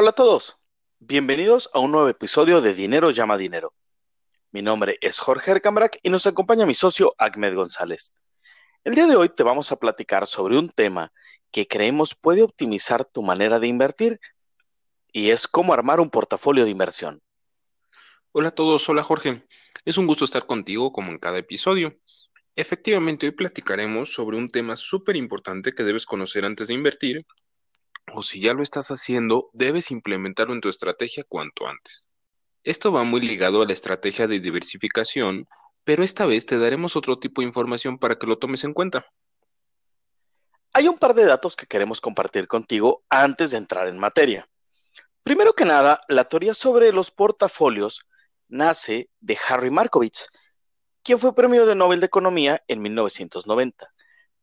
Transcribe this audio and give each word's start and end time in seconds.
Hola 0.00 0.10
a 0.10 0.12
todos, 0.12 0.56
bienvenidos 1.00 1.70
a 1.74 1.80
un 1.80 1.90
nuevo 1.90 2.08
episodio 2.08 2.60
de 2.60 2.72
Dinero 2.72 3.10
llama 3.10 3.36
dinero. 3.36 3.74
Mi 4.52 4.62
nombre 4.62 4.96
es 5.00 5.18
Jorge 5.18 5.50
Ercambrak 5.50 5.98
y 6.04 6.08
nos 6.08 6.24
acompaña 6.28 6.66
mi 6.66 6.74
socio 6.74 7.16
Ahmed 7.18 7.56
González. 7.56 8.14
El 8.84 8.94
día 8.94 9.08
de 9.08 9.16
hoy 9.16 9.28
te 9.28 9.42
vamos 9.42 9.72
a 9.72 9.76
platicar 9.80 10.28
sobre 10.28 10.56
un 10.56 10.68
tema 10.68 11.12
que 11.50 11.66
creemos 11.66 12.14
puede 12.14 12.44
optimizar 12.44 13.04
tu 13.06 13.24
manera 13.24 13.58
de 13.58 13.66
invertir 13.66 14.20
y 15.10 15.30
es 15.30 15.48
cómo 15.48 15.74
armar 15.74 15.98
un 15.98 16.10
portafolio 16.10 16.62
de 16.62 16.70
inversión. 16.70 17.20
Hola 18.30 18.50
a 18.50 18.54
todos, 18.54 18.88
hola 18.88 19.02
Jorge. 19.02 19.48
Es 19.84 19.98
un 19.98 20.06
gusto 20.06 20.24
estar 20.24 20.46
contigo 20.46 20.92
como 20.92 21.10
en 21.10 21.18
cada 21.18 21.38
episodio. 21.38 21.98
Efectivamente, 22.54 23.26
hoy 23.26 23.32
platicaremos 23.32 24.14
sobre 24.14 24.36
un 24.36 24.46
tema 24.46 24.76
súper 24.76 25.16
importante 25.16 25.72
que 25.72 25.82
debes 25.82 26.06
conocer 26.06 26.44
antes 26.44 26.68
de 26.68 26.74
invertir 26.74 27.26
o 28.14 28.22
si 28.22 28.40
ya 28.40 28.54
lo 28.54 28.62
estás 28.62 28.88
haciendo, 28.90 29.50
debes 29.52 29.90
implementarlo 29.90 30.54
en 30.54 30.60
tu 30.60 30.68
estrategia 30.68 31.24
cuanto 31.24 31.66
antes. 31.66 32.06
Esto 32.64 32.92
va 32.92 33.04
muy 33.04 33.20
ligado 33.20 33.62
a 33.62 33.66
la 33.66 33.72
estrategia 33.72 34.26
de 34.26 34.40
diversificación, 34.40 35.48
pero 35.84 36.02
esta 36.02 36.26
vez 36.26 36.44
te 36.44 36.58
daremos 36.58 36.96
otro 36.96 37.18
tipo 37.18 37.40
de 37.40 37.46
información 37.46 37.98
para 37.98 38.18
que 38.18 38.26
lo 38.26 38.38
tomes 38.38 38.64
en 38.64 38.74
cuenta. 38.74 39.06
Hay 40.74 40.86
un 40.86 40.98
par 40.98 41.14
de 41.14 41.24
datos 41.24 41.56
que 41.56 41.66
queremos 41.66 42.00
compartir 42.00 42.46
contigo 42.46 43.04
antes 43.08 43.52
de 43.52 43.56
entrar 43.56 43.88
en 43.88 43.98
materia. 43.98 44.48
Primero 45.22 45.54
que 45.54 45.64
nada, 45.64 46.00
la 46.08 46.28
teoría 46.28 46.54
sobre 46.54 46.92
los 46.92 47.10
portafolios 47.10 48.06
nace 48.48 49.10
de 49.20 49.38
Harry 49.48 49.70
Markowitz, 49.70 50.28
quien 51.02 51.18
fue 51.18 51.34
premio 51.34 51.66
de 51.66 51.74
Nobel 51.74 52.00
de 52.00 52.06
Economía 52.06 52.62
en 52.68 52.82
1990. 52.82 53.92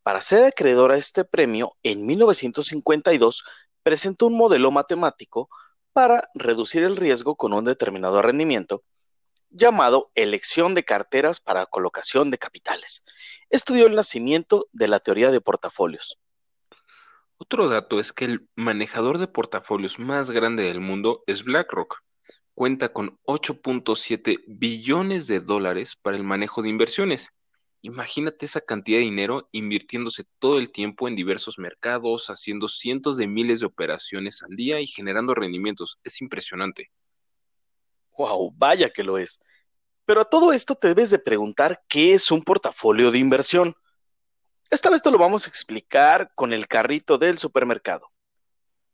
Para 0.06 0.22
ser 0.22 0.44
acreedor 0.44 0.92
a 0.92 0.98
este 0.98 1.26
premio, 1.26 1.78
en 1.82 2.06
1952 2.06 3.44
presentó 3.82 4.28
un 4.28 4.38
modelo 4.38 4.70
matemático 4.70 5.50
para 5.94 6.30
reducir 6.36 6.84
el 6.84 6.96
riesgo 6.96 7.36
con 7.36 7.54
un 7.54 7.66
determinado 7.66 8.22
rendimiento 8.22 8.84
llamado 9.50 10.12
elección 10.14 10.76
de 10.76 10.86
carteras 10.86 11.40
para 11.40 11.66
colocación 11.66 12.30
de 12.30 12.38
capitales. 12.38 13.04
Estudió 13.50 13.88
el 13.88 13.96
nacimiento 13.96 14.68
de 14.74 14.90
la 14.90 15.00
teoría 15.00 15.32
de 15.32 15.42
portafolios. 15.42 16.20
Otro 17.38 17.68
dato 17.68 18.00
es 18.00 18.14
que 18.14 18.26
el 18.26 18.48
manejador 18.54 19.18
de 19.18 19.26
portafolios 19.26 19.98
más 19.98 20.30
grande 20.30 20.66
del 20.66 20.82
mundo 20.82 21.24
es 21.26 21.44
BlackRock. 21.44 22.04
Cuenta 22.54 22.94
con 22.94 23.18
8.7 23.26 24.44
billones 24.46 25.26
de 25.26 25.40
dólares 25.40 25.96
para 26.00 26.16
el 26.16 26.24
manejo 26.24 26.62
de 26.62 26.70
inversiones 26.70 27.32
Imagínate 27.86 28.48
esa 28.48 28.62
cantidad 28.62 28.98
de 28.98 29.04
dinero 29.04 29.48
invirtiéndose 29.52 30.24
todo 30.40 30.58
el 30.58 30.72
tiempo 30.72 31.08
en 31.08 31.16
diversos 31.16 31.60
mercados, 31.60 32.32
haciendo 32.32 32.68
cientos 32.68 33.16
de 33.16 33.28
miles 33.28 33.60
de 33.60 33.68
operaciones 33.68 34.42
al 34.42 34.56
día 34.56 34.80
y 34.80 34.88
generando 34.88 35.36
rendimientos. 35.36 36.00
Es 36.04 36.20
impresionante. 36.20 36.90
Wow, 38.18 38.52
vaya 38.58 38.90
que 38.90 39.04
lo 39.04 39.20
es. 39.20 39.40
Pero 40.04 40.22
a 40.22 40.26
todo 40.26 40.52
esto 40.52 40.74
te 40.74 40.88
debes 40.88 41.12
de 41.12 41.20
preguntar 41.20 41.84
qué 41.88 42.16
es 42.16 42.32
un 42.32 42.42
portafolio 42.42 43.12
de 43.12 43.20
inversión. 43.20 43.76
Esta 44.72 44.90
vez 44.90 45.04
te 45.04 45.12
lo 45.12 45.20
vamos 45.20 45.46
a 45.46 45.50
explicar 45.50 46.32
con 46.34 46.54
el 46.54 46.68
carrito 46.68 47.20
del 47.20 47.38
supermercado. 47.38 48.12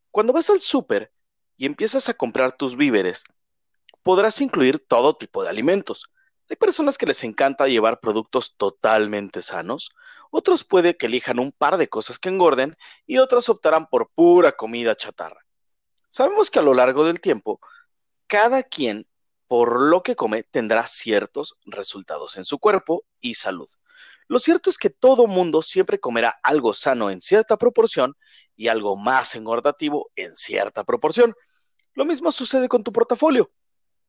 Cuando 0.09 0.33
vas 0.33 0.49
al 0.49 0.59
súper 0.59 1.13
y 1.55 1.65
empiezas 1.65 2.09
a 2.09 2.13
comprar 2.13 2.57
tus 2.57 2.75
víveres, 2.75 3.23
podrás 4.03 4.41
incluir 4.41 4.85
todo 4.85 5.15
tipo 5.15 5.43
de 5.43 5.49
alimentos 5.49 6.09
hay 6.51 6.57
personas 6.57 6.97
que 6.97 7.05
les 7.05 7.23
encanta 7.23 7.69
llevar 7.69 8.01
productos 8.01 8.57
totalmente 8.57 9.41
sanos, 9.41 9.91
otros 10.31 10.65
puede 10.65 10.97
que 10.97 11.05
elijan 11.05 11.39
un 11.39 11.53
par 11.53 11.77
de 11.77 11.87
cosas 11.87 12.19
que 12.19 12.27
engorden 12.27 12.75
y 13.07 13.19
otros 13.19 13.47
optarán 13.47 13.87
por 13.87 14.11
pura 14.13 14.51
comida 14.51 14.93
chatarra. 14.93 15.45
Sabemos 16.09 16.51
que 16.51 16.59
a 16.59 16.61
lo 16.61 16.73
largo 16.73 17.05
del 17.05 17.21
tiempo, 17.21 17.61
cada 18.27 18.63
quien 18.63 19.07
por 19.47 19.81
lo 19.81 20.03
que 20.03 20.17
come 20.17 20.43
tendrá 20.43 20.87
ciertos 20.87 21.57
resultados 21.63 22.35
en 22.35 22.43
su 22.43 22.59
cuerpo 22.59 23.05
y 23.21 23.35
salud. 23.35 23.69
Lo 24.27 24.37
cierto 24.37 24.69
es 24.69 24.77
que 24.77 24.89
todo 24.89 25.27
mundo 25.27 25.61
siempre 25.61 26.01
comerá 26.01 26.37
algo 26.43 26.73
sano 26.73 27.09
en 27.09 27.21
cierta 27.21 27.55
proporción 27.55 28.17
y 28.57 28.67
algo 28.67 28.97
más 28.97 29.35
engordativo 29.35 30.11
en 30.17 30.35
cierta 30.35 30.83
proporción. 30.83 31.33
Lo 31.93 32.03
mismo 32.03 32.29
sucede 32.29 32.67
con 32.67 32.83
tu 32.83 32.91
portafolio. 32.91 33.49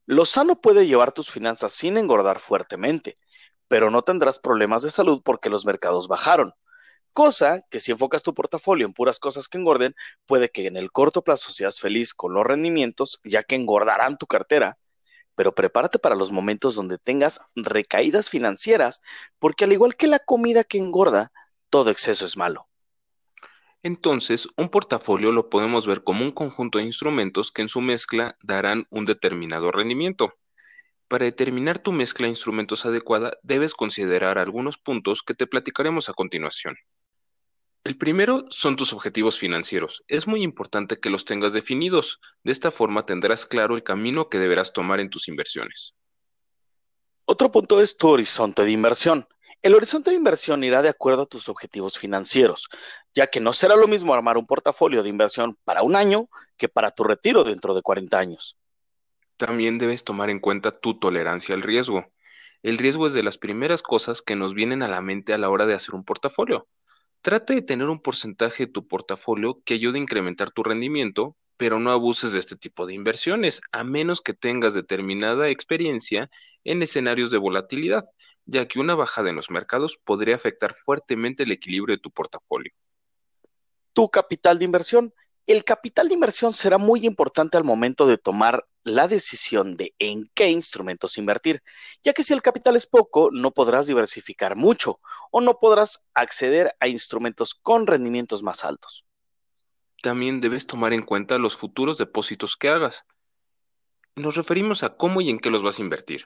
Lo 0.05 0.25
sano 0.25 0.59
puede 0.59 0.85
llevar 0.85 1.13
tus 1.13 1.31
finanzas 1.31 1.71
sin 1.71 1.97
engordar 1.97 2.39
fuertemente, 2.39 3.15
pero 3.69 3.89
no 3.89 4.03
tendrás 4.03 4.37
problemas 4.37 4.81
de 4.81 4.89
salud 4.89 5.21
porque 5.23 5.49
los 5.49 5.65
mercados 5.65 6.09
bajaron. 6.09 6.53
Cosa 7.13 7.61
que 7.69 7.79
si 7.79 7.91
enfocas 7.91 8.21
tu 8.21 8.33
portafolio 8.33 8.85
en 8.85 8.93
puras 8.93 9.19
cosas 9.19 9.47
que 9.47 9.57
engorden, 9.57 9.95
puede 10.25 10.49
que 10.49 10.67
en 10.67 10.75
el 10.75 10.91
corto 10.91 11.23
plazo 11.23 11.51
seas 11.51 11.79
feliz 11.79 12.13
con 12.13 12.33
los 12.33 12.45
rendimientos, 12.45 13.21
ya 13.23 13.43
que 13.43 13.55
engordarán 13.55 14.17
tu 14.17 14.27
cartera, 14.27 14.77
pero 15.35 15.55
prepárate 15.55 15.99
para 15.99 16.15
los 16.15 16.31
momentos 16.31 16.75
donde 16.75 16.97
tengas 16.97 17.39
recaídas 17.55 18.29
financieras, 18.29 19.01
porque 19.39 19.63
al 19.63 19.71
igual 19.71 19.95
que 19.95 20.07
la 20.07 20.19
comida 20.19 20.63
que 20.65 20.79
engorda, 20.79 21.31
todo 21.69 21.91
exceso 21.91 22.25
es 22.25 22.35
malo. 22.35 22.67
Entonces, 23.83 24.47
un 24.55 24.69
portafolio 24.69 25.33
lo 25.33 25.49
podemos 25.49 25.85
ver 25.85 26.03
como 26.03 26.23
un 26.23 26.31
conjunto 26.31 26.77
de 26.77 26.85
instrumentos 26.85 27.51
que 27.51 27.61
en 27.61 27.69
su 27.69 27.81
mezcla 27.81 28.37
darán 28.41 28.87
un 28.89 29.03
determinado 29.03 29.73
rendimiento. 29.73 30.33
Para 31.09 31.25
determinar 31.25 31.79
tu 31.79 31.91
mezcla 31.91 32.25
de 32.25 32.31
instrumentos 32.31 32.85
adecuada, 32.85 33.37
debes 33.43 33.73
considerar 33.73 34.37
algunos 34.37 34.77
puntos 34.77 35.21
que 35.21 35.33
te 35.33 35.47
platicaremos 35.47 36.07
a 36.07 36.13
continuación. 36.13 36.77
El 37.83 37.97
primero 37.97 38.45
son 38.49 38.77
tus 38.77 38.93
objetivos 38.93 39.37
financieros. 39.37 40.05
Es 40.07 40.27
muy 40.27 40.41
importante 40.43 41.01
que 41.01 41.09
los 41.09 41.25
tengas 41.25 41.51
definidos. 41.51 42.21
De 42.41 42.53
esta 42.53 42.71
forma 42.71 43.05
tendrás 43.05 43.45
claro 43.45 43.75
el 43.75 43.83
camino 43.83 44.29
que 44.29 44.39
deberás 44.39 44.71
tomar 44.71 45.01
en 45.01 45.09
tus 45.09 45.27
inversiones. 45.27 45.93
Otro 47.25 47.51
punto 47.51 47.81
es 47.81 47.97
tu 47.97 48.07
horizonte 48.07 48.63
de 48.63 48.71
inversión. 48.71 49.27
El 49.63 49.75
horizonte 49.75 50.09
de 50.09 50.17
inversión 50.17 50.61
irá 50.65 50.81
de 50.81 50.89
acuerdo 50.89 51.21
a 51.21 51.25
tus 51.25 51.47
objetivos 51.47 51.97
financieros, 51.97 52.67
ya 53.15 53.27
que 53.27 53.39
no 53.39 53.53
será 53.53 53.77
lo 53.77 53.87
mismo 53.87 54.13
armar 54.13 54.37
un 54.37 54.45
portafolio 54.45 55.01
de 55.01 55.07
inversión 55.07 55.57
para 55.63 55.83
un 55.83 55.95
año 55.95 56.27
que 56.57 56.67
para 56.67 56.91
tu 56.91 57.05
retiro 57.05 57.45
dentro 57.45 57.73
de 57.73 57.81
40 57.81 58.19
años. 58.19 58.57
También 59.37 59.77
debes 59.77 60.03
tomar 60.03 60.29
en 60.29 60.41
cuenta 60.41 60.77
tu 60.77 60.99
tolerancia 60.99 61.55
al 61.55 61.61
riesgo. 61.61 62.05
El 62.61 62.77
riesgo 62.77 63.07
es 63.07 63.13
de 63.13 63.23
las 63.23 63.37
primeras 63.37 63.81
cosas 63.81 64.21
que 64.21 64.35
nos 64.35 64.53
vienen 64.53 64.83
a 64.83 64.89
la 64.89 64.99
mente 64.99 65.33
a 65.33 65.37
la 65.37 65.49
hora 65.49 65.65
de 65.65 65.75
hacer 65.75 65.95
un 65.95 66.03
portafolio. 66.03 66.67
Trata 67.21 67.53
de 67.53 67.61
tener 67.61 67.87
un 67.87 68.01
porcentaje 68.01 68.65
de 68.65 68.71
tu 68.73 68.85
portafolio 68.85 69.61
que 69.63 69.75
ayude 69.75 69.97
a 69.97 70.01
incrementar 70.01 70.51
tu 70.51 70.63
rendimiento, 70.63 71.37
pero 71.55 71.79
no 71.79 71.91
abuses 71.91 72.33
de 72.33 72.39
este 72.39 72.57
tipo 72.57 72.85
de 72.85 72.95
inversiones, 72.95 73.61
a 73.71 73.85
menos 73.85 74.19
que 74.19 74.33
tengas 74.33 74.73
determinada 74.73 75.47
experiencia 75.47 76.29
en 76.65 76.81
escenarios 76.81 77.31
de 77.31 77.37
volatilidad, 77.37 78.03
ya 78.45 78.67
que 78.67 78.79
una 78.79 78.95
bajada 78.95 79.29
en 79.29 79.35
los 79.35 79.49
mercados 79.49 79.99
podría 80.03 80.35
afectar 80.35 80.73
fuertemente 80.73 81.43
el 81.43 81.51
equilibrio 81.51 81.95
de 81.95 82.01
tu 82.01 82.11
portafolio. 82.11 82.73
Tu 83.93 84.09
capital 84.09 84.59
de 84.59 84.65
inversión. 84.65 85.13
El 85.45 85.65
capital 85.65 86.07
de 86.07 86.13
inversión 86.13 86.53
será 86.53 86.77
muy 86.77 87.05
importante 87.05 87.57
al 87.57 87.65
momento 87.65 88.07
de 88.07 88.17
tomar 88.17 88.65
la 88.83 89.07
decisión 89.07 89.75
de 89.75 89.93
en 89.99 90.29
qué 90.33 90.49
instrumentos 90.49 91.17
invertir, 91.17 91.63
ya 92.01 92.13
que 92.13 92.23
si 92.23 92.33
el 92.33 92.41
capital 92.41 92.75
es 92.75 92.85
poco, 92.85 93.29
no 93.31 93.51
podrás 93.51 93.87
diversificar 93.87 94.55
mucho 94.55 94.99
o 95.31 95.41
no 95.41 95.59
podrás 95.59 96.07
acceder 96.13 96.75
a 96.79 96.87
instrumentos 96.87 97.55
con 97.55 97.87
rendimientos 97.87 98.43
más 98.43 98.63
altos. 98.63 99.05
También 100.01 100.41
debes 100.41 100.67
tomar 100.67 100.93
en 100.93 101.03
cuenta 101.03 101.37
los 101.37 101.55
futuros 101.55 101.97
depósitos 101.97 102.57
que 102.57 102.69
hagas. 102.69 103.05
Nos 104.15 104.35
referimos 104.35 104.83
a 104.83 104.95
cómo 104.95 105.21
y 105.21 105.29
en 105.29 105.39
qué 105.39 105.49
los 105.49 105.63
vas 105.63 105.79
a 105.79 105.81
invertir. 105.81 106.25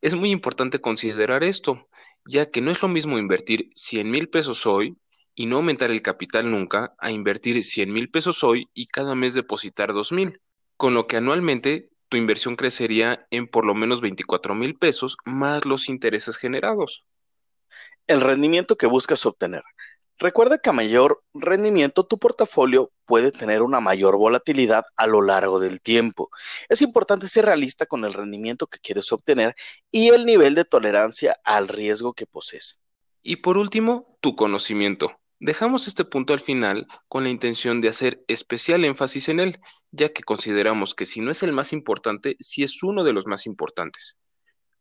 Es 0.00 0.14
muy 0.14 0.30
importante 0.30 0.80
considerar 0.80 1.42
esto, 1.42 1.88
ya 2.24 2.50
que 2.50 2.60
no 2.60 2.70
es 2.70 2.82
lo 2.82 2.88
mismo 2.88 3.18
invertir 3.18 3.70
100 3.74 4.10
mil 4.10 4.28
pesos 4.28 4.64
hoy 4.64 4.96
y 5.34 5.46
no 5.46 5.56
aumentar 5.56 5.90
el 5.90 6.02
capital 6.02 6.50
nunca 6.50 6.94
a 6.98 7.10
invertir 7.10 7.62
100 7.64 7.92
mil 7.92 8.08
pesos 8.08 8.44
hoy 8.44 8.68
y 8.74 8.86
cada 8.86 9.16
mes 9.16 9.34
depositar 9.34 9.92
2 9.92 10.12
mil, 10.12 10.40
con 10.76 10.94
lo 10.94 11.08
que 11.08 11.16
anualmente 11.16 11.90
tu 12.08 12.16
inversión 12.16 12.54
crecería 12.54 13.18
en 13.30 13.48
por 13.48 13.66
lo 13.66 13.74
menos 13.74 14.00
24 14.00 14.54
mil 14.54 14.76
pesos 14.76 15.16
más 15.24 15.64
los 15.64 15.88
intereses 15.88 16.36
generados. 16.36 17.04
El 18.06 18.20
rendimiento 18.20 18.76
que 18.76 18.86
buscas 18.86 19.26
obtener 19.26 19.64
Recuerda 20.20 20.58
que 20.58 20.70
a 20.70 20.72
mayor 20.72 21.22
rendimiento 21.32 22.04
tu 22.04 22.18
portafolio 22.18 22.90
puede 23.04 23.30
tener 23.30 23.62
una 23.62 23.78
mayor 23.78 24.16
volatilidad 24.16 24.84
a 24.96 25.06
lo 25.06 25.22
largo 25.22 25.60
del 25.60 25.80
tiempo. 25.80 26.30
Es 26.68 26.82
importante 26.82 27.28
ser 27.28 27.44
realista 27.44 27.86
con 27.86 28.04
el 28.04 28.12
rendimiento 28.12 28.66
que 28.66 28.80
quieres 28.80 29.12
obtener 29.12 29.54
y 29.92 30.08
el 30.08 30.26
nivel 30.26 30.56
de 30.56 30.64
tolerancia 30.64 31.38
al 31.44 31.68
riesgo 31.68 32.14
que 32.14 32.26
posees. 32.26 32.80
Y 33.22 33.36
por 33.36 33.58
último, 33.58 34.18
tu 34.20 34.34
conocimiento. 34.34 35.20
Dejamos 35.38 35.86
este 35.86 36.04
punto 36.04 36.32
al 36.32 36.40
final 36.40 36.88
con 37.06 37.22
la 37.22 37.30
intención 37.30 37.80
de 37.80 37.88
hacer 37.88 38.24
especial 38.26 38.84
énfasis 38.84 39.28
en 39.28 39.38
él, 39.38 39.60
ya 39.92 40.08
que 40.12 40.24
consideramos 40.24 40.96
que 40.96 41.06
si 41.06 41.20
no 41.20 41.30
es 41.30 41.44
el 41.44 41.52
más 41.52 41.72
importante, 41.72 42.36
sí 42.40 42.64
es 42.64 42.82
uno 42.82 43.04
de 43.04 43.12
los 43.12 43.26
más 43.26 43.46
importantes. 43.46 44.18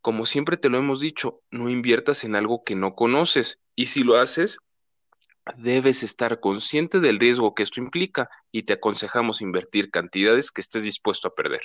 Como 0.01 0.25
siempre 0.25 0.57
te 0.57 0.69
lo 0.69 0.80
hemos 0.80 1.00
dicho, 1.00 1.44
no 1.51 1.69
inviertas 1.69 2.24
en 2.24 2.36
algo 2.36 2.63
que 2.63 2.74
no 2.74 2.95
conoces, 2.95 3.60
y 3.75 3.88
si 3.88 4.04
lo 4.04 4.18
haces, 4.18 4.57
Debes 5.55 6.03
estar 6.03 6.39
consciente 6.39 6.99
del 6.99 7.19
riesgo 7.19 7.55
que 7.55 7.63
esto 7.63 7.79
implica 7.79 8.29
y 8.51 8.63
te 8.63 8.73
aconsejamos 8.73 9.41
invertir 9.41 9.91
cantidades 9.91 10.51
que 10.51 10.61
estés 10.61 10.83
dispuesto 10.83 11.27
a 11.27 11.35
perder. 11.35 11.61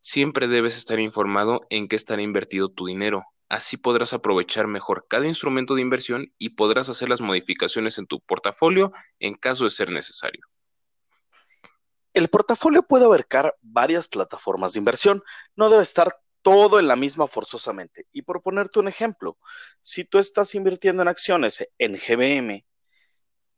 Siempre 0.00 0.48
debes 0.48 0.76
estar 0.76 1.00
informado 1.00 1.60
en 1.68 1.88
qué 1.88 1.96
estará 1.96 2.22
invertido 2.22 2.68
tu 2.68 2.86
dinero. 2.86 3.24
Así 3.48 3.76
podrás 3.76 4.12
aprovechar 4.12 4.66
mejor 4.66 5.06
cada 5.08 5.26
instrumento 5.26 5.74
de 5.74 5.82
inversión 5.82 6.32
y 6.38 6.50
podrás 6.50 6.88
hacer 6.88 7.08
las 7.08 7.20
modificaciones 7.20 7.98
en 7.98 8.06
tu 8.06 8.20
portafolio 8.20 8.92
en 9.18 9.34
caso 9.34 9.64
de 9.64 9.70
ser 9.70 9.90
necesario. 9.90 10.42
El 12.12 12.28
portafolio 12.28 12.82
puede 12.82 13.04
abarcar 13.04 13.54
varias 13.60 14.08
plataformas 14.08 14.72
de 14.72 14.78
inversión. 14.78 15.22
No 15.54 15.68
debe 15.68 15.82
estar 15.82 16.16
todo 16.40 16.78
en 16.78 16.88
la 16.88 16.96
misma 16.96 17.26
forzosamente. 17.26 18.06
Y 18.12 18.22
por 18.22 18.42
ponerte 18.42 18.78
un 18.78 18.88
ejemplo, 18.88 19.38
si 19.80 20.04
tú 20.04 20.18
estás 20.18 20.54
invirtiendo 20.54 21.02
en 21.02 21.08
acciones 21.08 21.68
en 21.78 21.94
GBM 21.94 22.64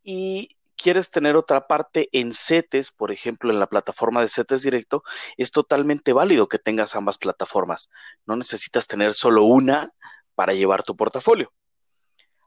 y 0.03 0.57
quieres 0.77 1.11
tener 1.11 1.37
otra 1.37 1.67
parte 1.67 2.09
en 2.13 2.33
CETES, 2.33 2.93
por 2.93 3.11
ejemplo, 3.11 3.51
en 3.51 3.59
la 3.59 3.69
plataforma 3.69 4.21
de 4.23 4.29
CETES 4.29 4.63
Directo, 4.63 5.03
es 5.37 5.51
totalmente 5.51 6.13
válido 6.13 6.49
que 6.49 6.59
tengas 6.59 6.95
ambas 6.95 7.19
plataformas. 7.19 7.91
No 8.27 8.37
necesitas 8.37 8.87
tener 8.87 9.15
solo 9.15 9.45
una 9.45 9.91
para 10.35 10.53
llevar 10.53 10.85
tu 10.85 10.97
portafolio. 10.97 11.53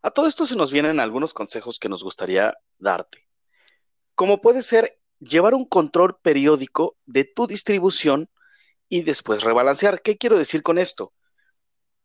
A 0.02 0.12
todo 0.12 0.28
esto 0.28 0.48
se 0.48 0.56
nos 0.56 0.72
vienen 0.72 1.00
algunos 1.00 1.34
consejos 1.34 1.78
que 1.78 1.90
nos 1.90 2.04
gustaría 2.04 2.58
darte. 2.80 3.28
Como 4.16 4.42
puede 4.42 4.64
ser 4.64 5.00
llevar 5.20 5.54
un 5.54 5.66
control 5.66 6.18
periódico 6.22 6.98
de 7.06 7.26
tu 7.26 7.48
distribución 7.48 8.30
y 8.90 9.04
después 9.04 9.44
rebalancear. 9.44 10.02
¿Qué 10.02 10.18
quiero 10.18 10.38
decir 10.38 10.64
con 10.64 10.78
esto? 10.78 11.14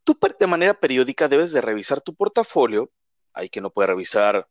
Tú 0.03 0.17
de 0.39 0.47
manera 0.47 0.79
periódica 0.79 1.27
debes 1.27 1.51
de 1.51 1.61
revisar 1.61 2.01
tu 2.01 2.15
portafolio. 2.15 2.91
Hay 3.33 3.49
que 3.49 3.59
no 3.59 3.71
puede 3.71 3.87
revisar 3.87 4.47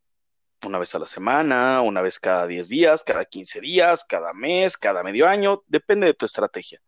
una 0.65 0.79
vez 0.79 0.95
a 0.95 0.99
la 0.99 1.05
semana, 1.05 1.81
una 1.81 2.01
vez 2.01 2.19
cada 2.19 2.47
10 2.47 2.69
días, 2.69 3.03
cada 3.03 3.25
15 3.25 3.61
días, 3.61 4.05
cada 4.05 4.33
mes, 4.33 4.77
cada 4.77 5.03
medio 5.03 5.27
año, 5.27 5.63
depende 5.67 6.07
de 6.07 6.13
tu 6.13 6.25
estrategia. 6.25 6.81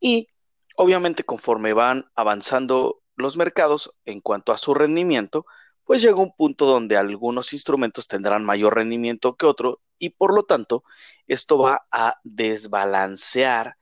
Y 0.00 0.28
obviamente 0.76 1.24
conforme 1.24 1.72
van 1.72 2.10
avanzando 2.14 3.02
los 3.16 3.36
mercados 3.36 3.94
en 4.04 4.20
cuanto 4.20 4.52
a 4.52 4.58
su 4.58 4.74
rendimiento, 4.74 5.46
pues 5.84 6.02
llega 6.02 6.16
un 6.16 6.34
punto 6.36 6.66
donde 6.66 6.96
algunos 6.96 7.52
instrumentos 7.52 8.06
tendrán 8.06 8.44
mayor 8.44 8.74
rendimiento 8.74 9.36
que 9.36 9.46
otro 9.46 9.80
y 9.98 10.10
por 10.10 10.34
lo 10.34 10.44
tanto 10.44 10.84
esto 11.26 11.58
va 11.58 11.86
a 11.90 12.18
desbalancear 12.24 13.76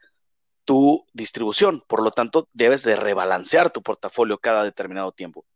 tu 0.65 1.07
distribución. 1.15 1.83
Por 1.87 2.03
lo 2.03 2.11
tanto, 2.11 2.49
debes 2.53 2.83
de 2.83 2.97
rebalancear 2.97 3.71
tu 3.71 3.83
portafolio 3.83 4.39
cada 4.39 4.65
determinado 4.65 5.13
tiempo. 5.13 5.47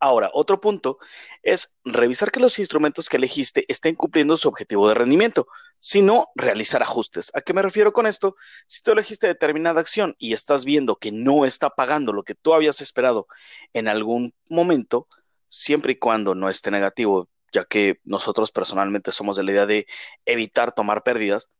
Ahora, 0.00 0.30
otro 0.32 0.60
punto 0.60 0.98
es 1.42 1.78
revisar 1.84 2.30
que 2.30 2.38
los 2.40 2.58
instrumentos 2.58 3.08
que 3.08 3.16
elegiste 3.16 3.64
estén 3.68 3.96
cumpliendo 3.96 4.36
su 4.36 4.48
objetivo 4.48 4.88
de 4.88 4.94
rendimiento, 4.94 5.48
si 5.80 6.02
no, 6.02 6.28
realizar 6.36 6.82
ajustes. 6.82 7.32
¿A 7.34 7.40
qué 7.40 7.52
me 7.52 7.62
refiero 7.62 7.92
con 7.92 8.06
esto? 8.06 8.36
Si 8.66 8.82
tú 8.82 8.92
elegiste 8.92 9.26
determinada 9.26 9.80
acción 9.80 10.14
y 10.18 10.34
estás 10.34 10.64
viendo 10.64 10.96
que 10.96 11.10
no 11.10 11.44
está 11.44 11.70
pagando 11.70 12.12
lo 12.12 12.22
que 12.22 12.36
tú 12.36 12.54
habías 12.54 12.80
esperado 12.80 13.26
en 13.72 13.88
algún 13.88 14.34
momento, 14.48 15.08
siempre 15.48 15.92
y 15.92 15.96
cuando 15.96 16.34
no 16.34 16.48
esté 16.48 16.70
negativo, 16.70 17.28
ya 17.52 17.64
que 17.64 18.00
nosotros 18.04 18.52
personalmente 18.52 19.10
somos 19.10 19.36
de 19.36 19.42
la 19.42 19.52
idea 19.52 19.66
de 19.66 19.86
evitar 20.26 20.74
tomar 20.74 21.02
pérdidas, 21.02 21.50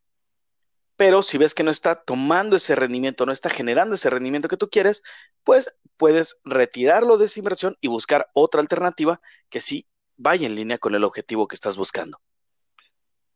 pero 0.95 1.21
si 1.21 1.37
ves 1.37 1.53
que 1.53 1.63
no 1.63 1.71
está 1.71 1.95
tomando 2.03 2.57
ese 2.57 2.75
rendimiento, 2.75 3.25
no 3.25 3.31
está 3.31 3.49
generando 3.49 3.95
ese 3.95 4.09
rendimiento 4.09 4.49
que 4.49 4.57
tú 4.57 4.69
quieres, 4.69 5.01
pues 5.43 5.73
puedes 5.99 6.39
retirarlo 6.45 7.17
de 7.17 7.25
esa 7.25 7.41
inversión 7.41 7.75
y 7.81 7.89
buscar 7.89 8.29
otra 8.33 8.61
alternativa 8.61 9.19
que 9.49 9.59
sí 9.59 9.85
vaya 10.15 10.47
en 10.47 10.55
línea 10.55 10.77
con 10.77 10.95
el 10.95 11.03
objetivo 11.03 11.47
que 11.47 11.55
estás 11.55 11.75
buscando. 11.75 12.19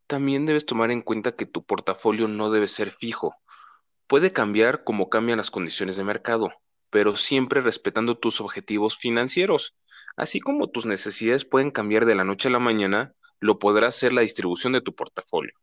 También 0.07 0.45
debes 0.45 0.65
tomar 0.65 0.89
en 0.89 1.01
cuenta 1.01 1.35
que 1.35 1.45
tu 1.45 1.65
portafolio 1.65 2.29
no 2.29 2.49
debe 2.49 2.69
ser 2.69 2.91
fijo. 2.91 3.35
Puede 4.07 4.31
cambiar 4.31 4.85
como 4.85 5.09
cambian 5.09 5.37
las 5.37 5.51
condiciones 5.51 5.97
de 5.97 6.05
mercado, 6.05 6.51
pero 6.89 7.17
siempre 7.17 7.59
respetando 7.59 8.17
tus 8.17 8.39
objetivos 8.39 8.97
financieros. 8.97 9.75
Así 10.15 10.39
como 10.39 10.69
tus 10.69 10.85
necesidades 10.85 11.43
pueden 11.43 11.69
cambiar 11.69 12.05
de 12.05 12.15
la 12.15 12.23
noche 12.23 12.47
a 12.47 12.51
la 12.51 12.59
mañana, 12.59 13.13
lo 13.41 13.59
podrá 13.59 13.89
hacer 13.89 14.13
la 14.13 14.21
distribución 14.21 14.71
de 14.71 14.81
tu 14.81 14.95
portafolio. 14.95 15.53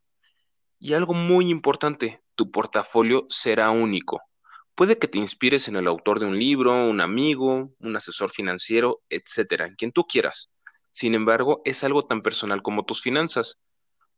Y 0.79 0.93
algo 0.93 1.15
muy 1.15 1.49
importante, 1.49 2.23
tu 2.35 2.51
portafolio 2.51 3.25
será 3.31 3.71
único. 3.71 4.21
Puede 4.81 4.99
que 4.99 5.09
te 5.09 5.19
inspires 5.19 5.69
en 5.69 5.77
el 5.77 5.87
autor 5.87 6.21
de 6.21 6.25
un 6.25 6.39
libro, 6.39 6.73
un 6.89 7.03
amigo, 7.03 7.71
un 7.81 7.97
asesor 7.97 8.31
financiero, 8.31 9.03
etcétera, 9.11 9.67
en 9.67 9.75
quien 9.75 9.93
tú 9.93 10.07
quieras. 10.07 10.49
Sin 10.91 11.15
embargo, 11.15 11.61
es 11.67 11.85
algo 11.85 12.01
tan 12.01 12.23
personal 12.23 12.63
como 12.63 12.87
tus 12.87 13.03
finanzas. 13.03 13.59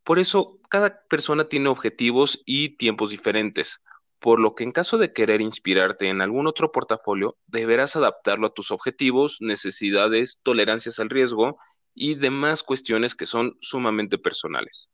Por 0.04 0.20
eso, 0.20 0.60
cada 0.70 1.02
persona 1.08 1.48
tiene 1.48 1.68
objetivos 1.68 2.44
y 2.46 2.76
tiempos 2.76 3.10
diferentes, 3.10 3.80
por 4.20 4.38
lo 4.38 4.54
que 4.54 4.62
en 4.62 4.70
caso 4.70 4.98
de 4.98 5.12
querer 5.12 5.40
inspirarte 5.40 6.08
en 6.08 6.22
algún 6.22 6.46
otro 6.46 6.70
portafolio, 6.70 7.36
deberás 7.48 7.96
adaptarlo 7.96 8.46
a 8.46 8.54
tus 8.54 8.70
objetivos, 8.70 9.38
necesidades, 9.40 10.38
tolerancias 10.44 11.00
al 11.00 11.10
riesgo 11.10 11.58
y 11.92 12.14
demás 12.14 12.62
cuestiones 12.62 13.16
que 13.16 13.26
son 13.26 13.58
sumamente 13.62 14.16
personales. 14.16 14.91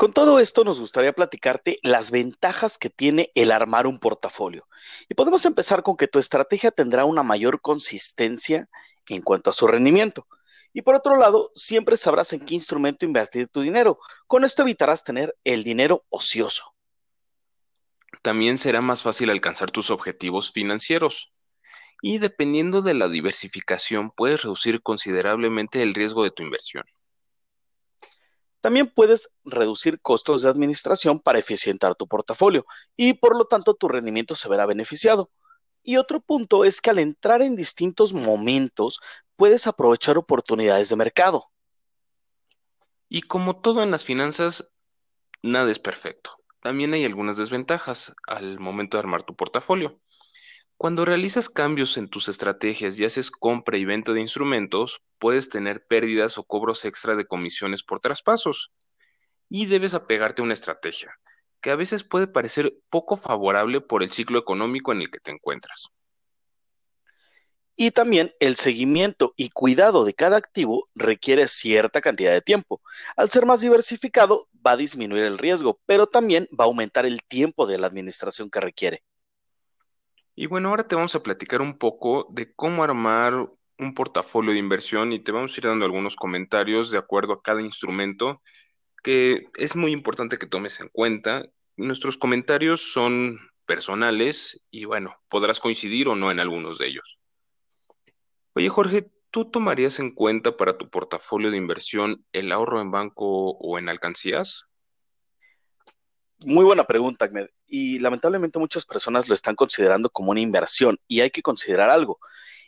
Con 0.00 0.14
todo 0.14 0.40
esto 0.40 0.64
nos 0.64 0.80
gustaría 0.80 1.12
platicarte 1.12 1.78
las 1.82 2.10
ventajas 2.10 2.78
que 2.78 2.88
tiene 2.88 3.30
el 3.34 3.52
armar 3.52 3.86
un 3.86 3.98
portafolio. 3.98 4.66
Y 5.10 5.14
podemos 5.14 5.44
empezar 5.44 5.82
con 5.82 5.98
que 5.98 6.08
tu 6.08 6.18
estrategia 6.18 6.70
tendrá 6.70 7.04
una 7.04 7.22
mayor 7.22 7.60
consistencia 7.60 8.70
en 9.10 9.20
cuanto 9.20 9.50
a 9.50 9.52
su 9.52 9.66
rendimiento. 9.66 10.26
Y 10.72 10.80
por 10.80 10.94
otro 10.94 11.18
lado, 11.18 11.52
siempre 11.54 11.98
sabrás 11.98 12.32
en 12.32 12.40
qué 12.40 12.54
instrumento 12.54 13.04
invertir 13.04 13.48
tu 13.48 13.60
dinero. 13.60 13.98
Con 14.26 14.44
esto 14.44 14.62
evitarás 14.62 15.04
tener 15.04 15.36
el 15.44 15.64
dinero 15.64 16.06
ocioso. 16.08 16.64
También 18.22 18.56
será 18.56 18.80
más 18.80 19.02
fácil 19.02 19.28
alcanzar 19.28 19.70
tus 19.70 19.90
objetivos 19.90 20.50
financieros. 20.50 21.30
Y 22.00 22.16
dependiendo 22.16 22.80
de 22.80 22.94
la 22.94 23.10
diversificación, 23.10 24.12
puedes 24.12 24.44
reducir 24.44 24.80
considerablemente 24.80 25.82
el 25.82 25.92
riesgo 25.92 26.24
de 26.24 26.30
tu 26.30 26.42
inversión. 26.42 26.84
También 28.60 28.88
puedes 28.88 29.34
reducir 29.44 30.00
costos 30.00 30.42
de 30.42 30.50
administración 30.50 31.20
para 31.20 31.38
eficientar 31.38 31.94
tu 31.94 32.06
portafolio 32.06 32.66
y 32.96 33.14
por 33.14 33.36
lo 33.36 33.46
tanto 33.46 33.74
tu 33.74 33.88
rendimiento 33.88 34.34
se 34.34 34.48
verá 34.48 34.66
beneficiado. 34.66 35.30
Y 35.82 35.96
otro 35.96 36.20
punto 36.20 36.64
es 36.64 36.80
que 36.80 36.90
al 36.90 36.98
entrar 36.98 37.40
en 37.42 37.56
distintos 37.56 38.12
momentos 38.12 39.00
puedes 39.36 39.66
aprovechar 39.66 40.18
oportunidades 40.18 40.90
de 40.90 40.96
mercado. 40.96 41.50
Y 43.08 43.22
como 43.22 43.60
todo 43.60 43.82
en 43.82 43.90
las 43.90 44.04
finanzas, 44.04 44.70
nada 45.42 45.70
es 45.70 45.78
perfecto. 45.78 46.32
También 46.60 46.92
hay 46.92 47.04
algunas 47.04 47.38
desventajas 47.38 48.14
al 48.26 48.60
momento 48.60 48.96
de 48.96 49.00
armar 49.00 49.22
tu 49.22 49.34
portafolio. 49.34 49.98
Cuando 50.80 51.04
realizas 51.04 51.50
cambios 51.50 51.98
en 51.98 52.08
tus 52.08 52.30
estrategias 52.30 52.98
y 52.98 53.04
haces 53.04 53.30
compra 53.30 53.76
y 53.76 53.84
venta 53.84 54.14
de 54.14 54.22
instrumentos, 54.22 55.02
puedes 55.18 55.50
tener 55.50 55.84
pérdidas 55.84 56.38
o 56.38 56.44
cobros 56.44 56.86
extra 56.86 57.16
de 57.16 57.26
comisiones 57.26 57.82
por 57.82 58.00
traspasos. 58.00 58.72
Y 59.50 59.66
debes 59.66 59.92
apegarte 59.92 60.40
a 60.40 60.46
una 60.46 60.54
estrategia, 60.54 61.12
que 61.60 61.70
a 61.70 61.76
veces 61.76 62.02
puede 62.02 62.28
parecer 62.28 62.72
poco 62.88 63.16
favorable 63.16 63.82
por 63.82 64.02
el 64.02 64.10
ciclo 64.10 64.38
económico 64.38 64.92
en 64.92 65.02
el 65.02 65.10
que 65.10 65.20
te 65.20 65.30
encuentras. 65.30 65.88
Y 67.76 67.90
también 67.90 68.32
el 68.40 68.56
seguimiento 68.56 69.34
y 69.36 69.50
cuidado 69.50 70.06
de 70.06 70.14
cada 70.14 70.38
activo 70.38 70.86
requiere 70.94 71.46
cierta 71.48 72.00
cantidad 72.00 72.32
de 72.32 72.40
tiempo. 72.40 72.80
Al 73.18 73.28
ser 73.28 73.44
más 73.44 73.60
diversificado, 73.60 74.48
va 74.66 74.70
a 74.70 74.76
disminuir 74.78 75.24
el 75.24 75.36
riesgo, 75.36 75.78
pero 75.84 76.06
también 76.06 76.48
va 76.58 76.64
a 76.64 76.68
aumentar 76.68 77.04
el 77.04 77.22
tiempo 77.22 77.66
de 77.66 77.76
la 77.76 77.86
administración 77.86 78.48
que 78.48 78.60
requiere. 78.60 79.02
Y 80.40 80.46
bueno, 80.46 80.70
ahora 80.70 80.88
te 80.88 80.94
vamos 80.94 81.14
a 81.14 81.22
platicar 81.22 81.60
un 81.60 81.76
poco 81.76 82.26
de 82.30 82.54
cómo 82.54 82.82
armar 82.82 83.52
un 83.78 83.94
portafolio 83.94 84.52
de 84.52 84.58
inversión 84.58 85.12
y 85.12 85.20
te 85.20 85.32
vamos 85.32 85.52
a 85.52 85.60
ir 85.60 85.66
dando 85.66 85.84
algunos 85.84 86.16
comentarios 86.16 86.90
de 86.90 86.96
acuerdo 86.96 87.34
a 87.34 87.42
cada 87.42 87.60
instrumento 87.60 88.40
que 89.04 89.44
es 89.56 89.76
muy 89.76 89.92
importante 89.92 90.38
que 90.38 90.46
tomes 90.46 90.80
en 90.80 90.88
cuenta. 90.88 91.44
Nuestros 91.76 92.16
comentarios 92.16 92.80
son 92.90 93.38
personales 93.66 94.64
y 94.70 94.86
bueno, 94.86 95.14
podrás 95.28 95.60
coincidir 95.60 96.08
o 96.08 96.16
no 96.16 96.30
en 96.30 96.40
algunos 96.40 96.78
de 96.78 96.86
ellos. 96.86 97.18
Oye 98.54 98.70
Jorge, 98.70 99.10
¿tú 99.30 99.50
tomarías 99.50 99.98
en 99.98 100.10
cuenta 100.10 100.56
para 100.56 100.78
tu 100.78 100.88
portafolio 100.88 101.50
de 101.50 101.58
inversión 101.58 102.24
el 102.32 102.50
ahorro 102.50 102.80
en 102.80 102.90
banco 102.90 103.50
o 103.50 103.78
en 103.78 103.90
alcancías? 103.90 104.64
Muy 106.46 106.64
buena 106.64 106.84
pregunta, 106.84 107.26
Ahmed. 107.26 107.50
Y 107.72 108.00
lamentablemente 108.00 108.58
muchas 108.58 108.84
personas 108.84 109.28
lo 109.28 109.34
están 109.34 109.54
considerando 109.54 110.10
como 110.10 110.32
una 110.32 110.40
inversión 110.40 110.98
y 111.06 111.20
hay 111.20 111.30
que 111.30 111.40
considerar 111.40 111.88
algo. 111.88 112.18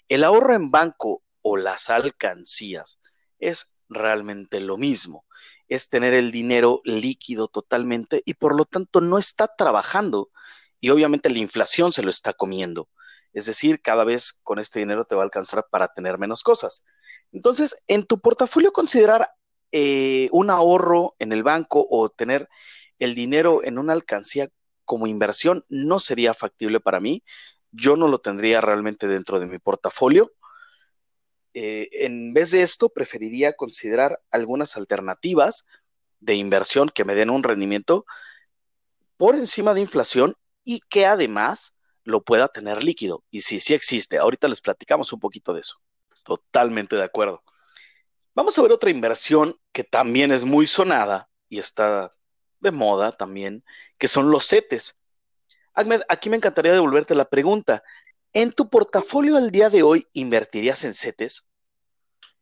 El 0.09 0.23
ahorro 0.23 0.55
en 0.55 0.71
banco 0.71 1.25
o 1.43 1.57
las 1.57 1.91
alcancías 1.91 3.01
es 3.41 3.73
realmente 3.89 4.61
lo 4.61 4.79
mismo. 4.79 5.27
Es 5.67 5.89
tener 5.89 6.15
el 6.15 6.31
dinero 6.31 6.81
líquido 6.85 7.49
totalmente 7.49 8.23
y 8.25 8.35
por 8.35 8.57
lo 8.57 8.65
tanto 8.65 9.01
no 9.01 9.19
está 9.19 9.49
trabajando 9.49 10.31
y 10.81 10.91
obviamente 10.91 11.31
la 11.31 11.39
inflación 11.41 11.93
se 11.93 12.05
lo 12.05 12.11
está 12.11 12.33
comiendo. 12.33 12.89
Es 13.33 13.47
decir, 13.47 13.83
cada 13.83 14.05
vez 14.05 14.41
con 14.45 14.61
este 14.61 14.79
dinero 14.79 15.05
te 15.05 15.17
va 15.17 15.23
a 15.23 15.25
alcanzar 15.25 15.67
para 15.69 15.89
tener 15.89 16.19
menos 16.19 16.45
cosas. 16.45 16.85
Entonces, 17.33 17.77
en 17.89 18.07
tu 18.07 18.21
portafolio 18.21 18.73
considerar 18.73 19.31
eh, 19.73 20.29
un 20.31 20.51
ahorro 20.51 21.17
en 21.19 21.33
el 21.33 21.43
banco 21.43 21.85
o 21.91 22.09
tener 22.09 22.49
el 22.99 23.15
dinero 23.17 23.65
en 23.65 23.79
una 23.79 23.95
alcancía 23.95 24.49
como 24.85 25.07
inversión 25.07 25.65
no 25.69 25.99
sería 25.99 26.35
factible 26.35 26.81
para 26.81 27.01
mí. 27.01 27.23
Yo 27.71 27.97
no 27.97 28.09
lo 28.09 28.21
tendría 28.21 28.61
realmente 28.61 29.09
dentro 29.09 29.41
de 29.41 29.47
mi 29.47 29.59
portafolio. 29.59 30.33
Eh, 31.55 31.89
en 31.93 32.33
vez 32.33 32.51
de 32.51 32.63
esto, 32.63 32.89
preferiría 32.89 33.55
considerar 33.55 34.21
algunas 34.31 34.77
alternativas 34.77 35.67
de 36.21 36.35
inversión 36.35 36.89
que 36.89 37.05
me 37.05 37.15
den 37.15 37.31
un 37.31 37.43
rendimiento 37.43 38.05
por 39.17 39.35
encima 39.35 39.75
de 39.75 39.81
inflación 39.81 40.35
y 40.65 40.81
que 40.81 41.07
además 41.07 41.77
lo 42.05 42.23
pueda 42.23 42.49
tener 42.49 42.83
líquido. 42.83 43.25
Y 43.31 43.43
sí, 43.43 43.61
sí 43.61 43.75
existe. 43.75 44.19
Ahorita 44.19 44.49
les 44.49 44.61
platicamos 44.61 45.13
un 45.13 45.21
poquito 45.21 45.53
de 45.53 45.61
eso. 45.61 45.77
Totalmente 46.25 46.97
de 46.97 47.05
acuerdo. 47.05 47.43
Vamos 48.35 48.59
a 48.59 48.63
ver 48.63 48.73
otra 48.73 48.91
inversión 48.91 49.57
que 49.73 49.85
también 49.85 50.33
es 50.33 50.45
muy 50.45 50.67
sonada 50.67 51.29
y 51.49 51.59
está 51.59 52.11
de 52.63 52.71
moda 52.71 53.13
también, 53.13 53.65
que 53.99 54.09
son 54.09 54.31
los 54.31 54.49
CETES. 54.49 54.99
Ahmed, 55.75 56.03
aquí 56.09 56.31
me 56.31 56.37
encantaría 56.37 56.73
devolverte 56.73 57.15
la 57.15 57.29
pregunta. 57.29 57.83
¿En 58.33 58.53
tu 58.53 58.71
portafolio 58.71 59.37
al 59.37 59.51
día 59.51 59.69
de 59.69 59.83
hoy 59.83 60.07
invertirías 60.15 60.85
en 60.85 60.95
CETES? 60.95 61.47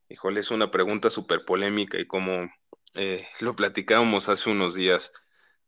Híjole, 0.09 0.41
es 0.41 0.51
una 0.51 0.71
pregunta 0.71 1.11
súper 1.11 1.45
polémica 1.45 1.99
y 1.99 2.07
como 2.07 2.49
eh, 2.95 3.27
lo 3.41 3.57
platicábamos 3.57 4.29
hace 4.29 4.51
unos 4.51 4.75
días, 4.75 5.13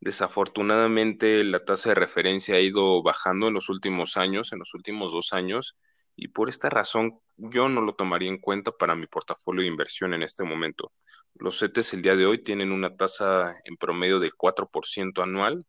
desafortunadamente 0.00 1.44
la 1.44 1.64
tasa 1.64 1.90
de 1.90 1.94
referencia 1.94 2.56
ha 2.56 2.60
ido 2.60 3.02
bajando 3.02 3.48
en 3.48 3.54
los 3.54 3.68
últimos 3.68 4.16
años, 4.16 4.52
en 4.52 4.58
los 4.58 4.74
últimos 4.74 5.12
dos 5.12 5.32
años, 5.32 5.76
y 6.16 6.28
por 6.28 6.48
esta 6.48 6.68
razón 6.68 7.20
yo 7.36 7.68
no 7.68 7.80
lo 7.80 7.94
tomaría 7.94 8.28
en 8.28 8.38
cuenta 8.38 8.72
para 8.72 8.94
mi 8.94 9.06
portafolio 9.06 9.62
de 9.62 9.68
inversión 9.68 10.14
en 10.14 10.22
este 10.22 10.44
momento. 10.44 10.92
Los 11.34 11.58
CETES 11.58 11.94
el 11.94 12.02
día 12.02 12.16
de 12.16 12.26
hoy 12.26 12.42
tienen 12.42 12.72
una 12.72 12.96
tasa 12.96 13.54
en 13.64 13.76
promedio 13.76 14.20
del 14.20 14.32
4% 14.34 15.22
anual, 15.22 15.66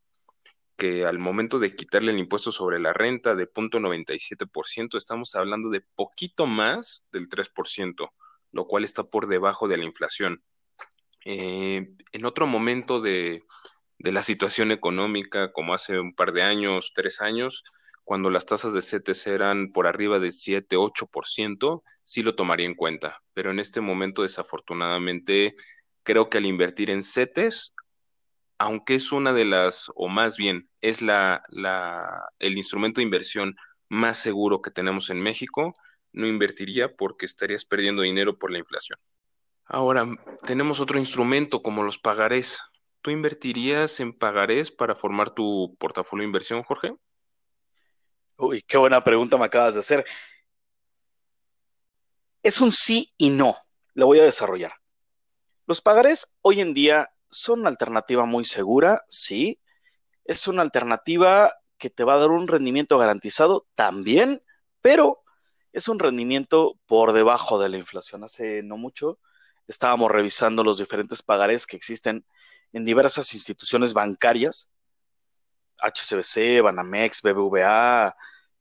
que 0.75 1.05
al 1.05 1.19
momento 1.19 1.59
de 1.59 1.73
quitarle 1.73 2.11
el 2.11 2.19
impuesto 2.19 2.51
sobre 2.51 2.79
la 2.79 2.93
renta 2.93 3.35
de 3.35 3.47
0.97%, 3.47 4.97
estamos 4.97 5.35
hablando 5.35 5.69
de 5.69 5.81
poquito 5.81 6.45
más 6.45 7.05
del 7.11 7.29
3%, 7.29 8.09
lo 8.51 8.67
cual 8.67 8.83
está 8.83 9.03
por 9.03 9.27
debajo 9.27 9.67
de 9.67 9.77
la 9.77 9.85
inflación. 9.85 10.43
Eh, 11.25 11.95
en 12.11 12.25
otro 12.25 12.47
momento 12.47 12.99
de, 12.99 13.43
de 13.99 14.11
la 14.11 14.23
situación 14.23 14.71
económica, 14.71 15.53
como 15.53 15.73
hace 15.73 15.99
un 15.99 16.13
par 16.13 16.33
de 16.33 16.41
años, 16.41 16.91
tres 16.93 17.21
años, 17.21 17.63
cuando 18.03 18.29
las 18.29 18.45
tasas 18.45 18.73
de 18.73 18.81
CETES 18.81 19.27
eran 19.27 19.71
por 19.71 19.87
arriba 19.87 20.19
de 20.19 20.31
7, 20.31 20.75
8%, 20.75 21.83
sí 22.03 22.21
lo 22.21 22.35
tomaría 22.35 22.65
en 22.65 22.75
cuenta. 22.75 23.21
Pero 23.33 23.51
en 23.51 23.59
este 23.59 23.81
momento, 23.81 24.23
desafortunadamente, 24.23 25.55
creo 26.03 26.29
que 26.29 26.37
al 26.37 26.45
invertir 26.45 26.89
en 26.89 27.03
CETES, 27.03 27.73
aunque 28.57 28.95
es 28.95 29.11
una 29.11 29.33
de 29.33 29.45
las, 29.45 29.91
o 29.95 30.07
más 30.07 30.37
bien, 30.37 30.69
es 30.81 31.01
la, 31.01 31.41
el 32.39 32.57
instrumento 32.57 32.99
de 32.99 33.05
inversión 33.05 33.55
más 33.89 34.17
seguro 34.17 34.61
que 34.61 34.71
tenemos 34.71 35.09
en 35.09 35.21
México, 35.21 35.73
no 36.11 36.27
invertiría 36.27 36.95
porque 36.95 37.25
estarías 37.25 37.65
perdiendo 37.65 38.01
dinero 38.01 38.37
por 38.37 38.51
la 38.51 38.59
inflación. 38.59 38.99
Ahora, 39.65 40.05
tenemos 40.45 40.79
otro 40.79 40.99
instrumento 40.99 41.61
como 41.61 41.83
los 41.83 41.97
pagarés. 41.97 42.59
¿Tú 43.01 43.11
invertirías 43.11 43.99
en 43.99 44.13
pagarés 44.13 44.71
para 44.71 44.95
formar 44.95 45.31
tu 45.31 45.75
portafolio 45.79 46.23
de 46.23 46.27
inversión, 46.27 46.63
Jorge? 46.63 46.95
Uy, 48.37 48.61
qué 48.61 48.77
buena 48.77 49.03
pregunta 49.03 49.37
me 49.37 49.45
acabas 49.45 49.75
de 49.75 49.81
hacer. 49.81 50.05
Es 52.41 52.59
un 52.59 52.71
sí 52.71 53.13
y 53.17 53.29
no. 53.29 53.55
Lo 53.93 54.07
voy 54.07 54.19
a 54.19 54.23
desarrollar. 54.23 54.73
Los 55.65 55.81
pagarés 55.81 56.35
hoy 56.41 56.59
en 56.59 56.73
día 56.73 57.11
son 57.29 57.61
una 57.61 57.69
alternativa 57.69 58.25
muy 58.25 58.45
segura, 58.45 59.03
sí. 59.07 59.59
Es 60.25 60.47
una 60.47 60.61
alternativa 60.61 61.55
que 61.77 61.89
te 61.89 62.03
va 62.03 62.15
a 62.15 62.19
dar 62.19 62.29
un 62.29 62.47
rendimiento 62.47 62.97
garantizado 62.97 63.67
también, 63.75 64.43
pero 64.81 65.23
es 65.71 65.87
un 65.87 65.99
rendimiento 65.99 66.79
por 66.85 67.13
debajo 67.13 67.59
de 67.59 67.69
la 67.69 67.77
inflación. 67.77 68.23
Hace 68.23 68.63
no 68.63 68.77
mucho 68.77 69.19
estábamos 69.67 70.11
revisando 70.11 70.63
los 70.63 70.77
diferentes 70.77 71.21
pagarés 71.21 71.65
que 71.65 71.77
existen 71.77 72.25
en 72.73 72.85
diversas 72.85 73.33
instituciones 73.33 73.93
bancarias 73.93 74.72
HCBC, 75.81 76.61
Banamex, 76.61 77.21
BBVA, 77.21 78.15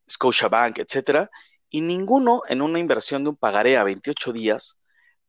Scotiabank, 0.08 0.78
etcétera, 0.78 1.30
y 1.70 1.80
ninguno 1.80 2.42
en 2.48 2.62
una 2.62 2.78
inversión 2.78 3.24
de 3.24 3.30
un 3.30 3.36
pagaré 3.36 3.76
a 3.76 3.84
28 3.84 4.32
días 4.32 4.78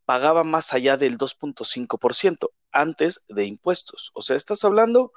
pagaba 0.05 0.43
más 0.43 0.73
allá 0.73 0.97
del 0.97 1.17
2.5% 1.17 2.49
antes 2.71 3.23
de 3.29 3.45
impuestos. 3.45 4.11
O 4.13 4.21
sea, 4.21 4.35
estás 4.35 4.63
hablando 4.65 5.13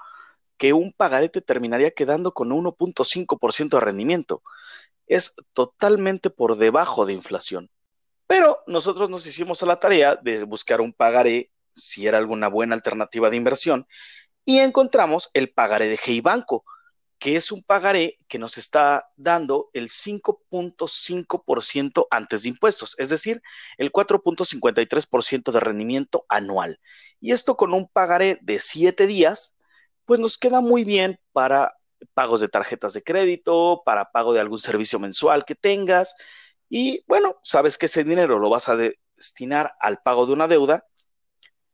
que 0.56 0.72
un 0.72 0.92
pagaré 0.92 1.28
te 1.28 1.42
terminaría 1.42 1.90
quedando 1.90 2.32
con 2.32 2.50
1.5% 2.50 3.70
de 3.78 3.80
rendimiento. 3.80 4.42
Es 5.06 5.36
totalmente 5.52 6.30
por 6.30 6.56
debajo 6.56 7.06
de 7.06 7.12
inflación. 7.12 7.70
Pero 8.26 8.62
nosotros 8.66 9.10
nos 9.10 9.26
hicimos 9.26 9.62
a 9.62 9.66
la 9.66 9.78
tarea 9.78 10.16
de 10.16 10.44
buscar 10.44 10.80
un 10.80 10.92
pagaré, 10.92 11.52
si 11.72 12.06
era 12.06 12.18
alguna 12.18 12.48
buena 12.48 12.74
alternativa 12.74 13.30
de 13.30 13.36
inversión, 13.36 13.86
y 14.46 14.60
encontramos 14.60 15.28
el 15.34 15.52
pagaré 15.52 15.88
de 15.88 15.98
Hey 16.02 16.22
Banco, 16.22 16.64
que 17.18 17.36
es 17.36 17.50
un 17.50 17.62
pagaré 17.62 18.18
que 18.28 18.38
nos 18.38 18.58
está 18.58 19.10
dando 19.16 19.70
el 19.72 19.88
5.5% 19.90 22.06
antes 22.10 22.42
de 22.44 22.50
impuestos, 22.50 22.94
es 22.98 23.08
decir, 23.08 23.42
el 23.76 23.90
4.53% 23.90 25.50
de 25.50 25.60
rendimiento 25.60 26.26
anual. 26.28 26.78
Y 27.20 27.32
esto 27.32 27.56
con 27.56 27.74
un 27.74 27.88
pagaré 27.88 28.38
de 28.42 28.60
7 28.60 29.08
días, 29.08 29.56
pues 30.04 30.20
nos 30.20 30.38
queda 30.38 30.60
muy 30.60 30.84
bien 30.84 31.18
para 31.32 31.76
pagos 32.14 32.40
de 32.40 32.48
tarjetas 32.48 32.92
de 32.92 33.02
crédito, 33.02 33.82
para 33.84 34.12
pago 34.12 34.32
de 34.32 34.38
algún 34.40 34.60
servicio 34.60 35.00
mensual 35.00 35.44
que 35.44 35.56
tengas. 35.56 36.14
Y 36.68 37.02
bueno, 37.08 37.36
sabes 37.42 37.78
que 37.78 37.86
ese 37.86 38.04
dinero 38.04 38.38
lo 38.38 38.50
vas 38.50 38.68
a 38.68 38.76
destinar 38.76 39.74
al 39.80 40.02
pago 40.02 40.26
de 40.26 40.34
una 40.34 40.46
deuda 40.46 40.84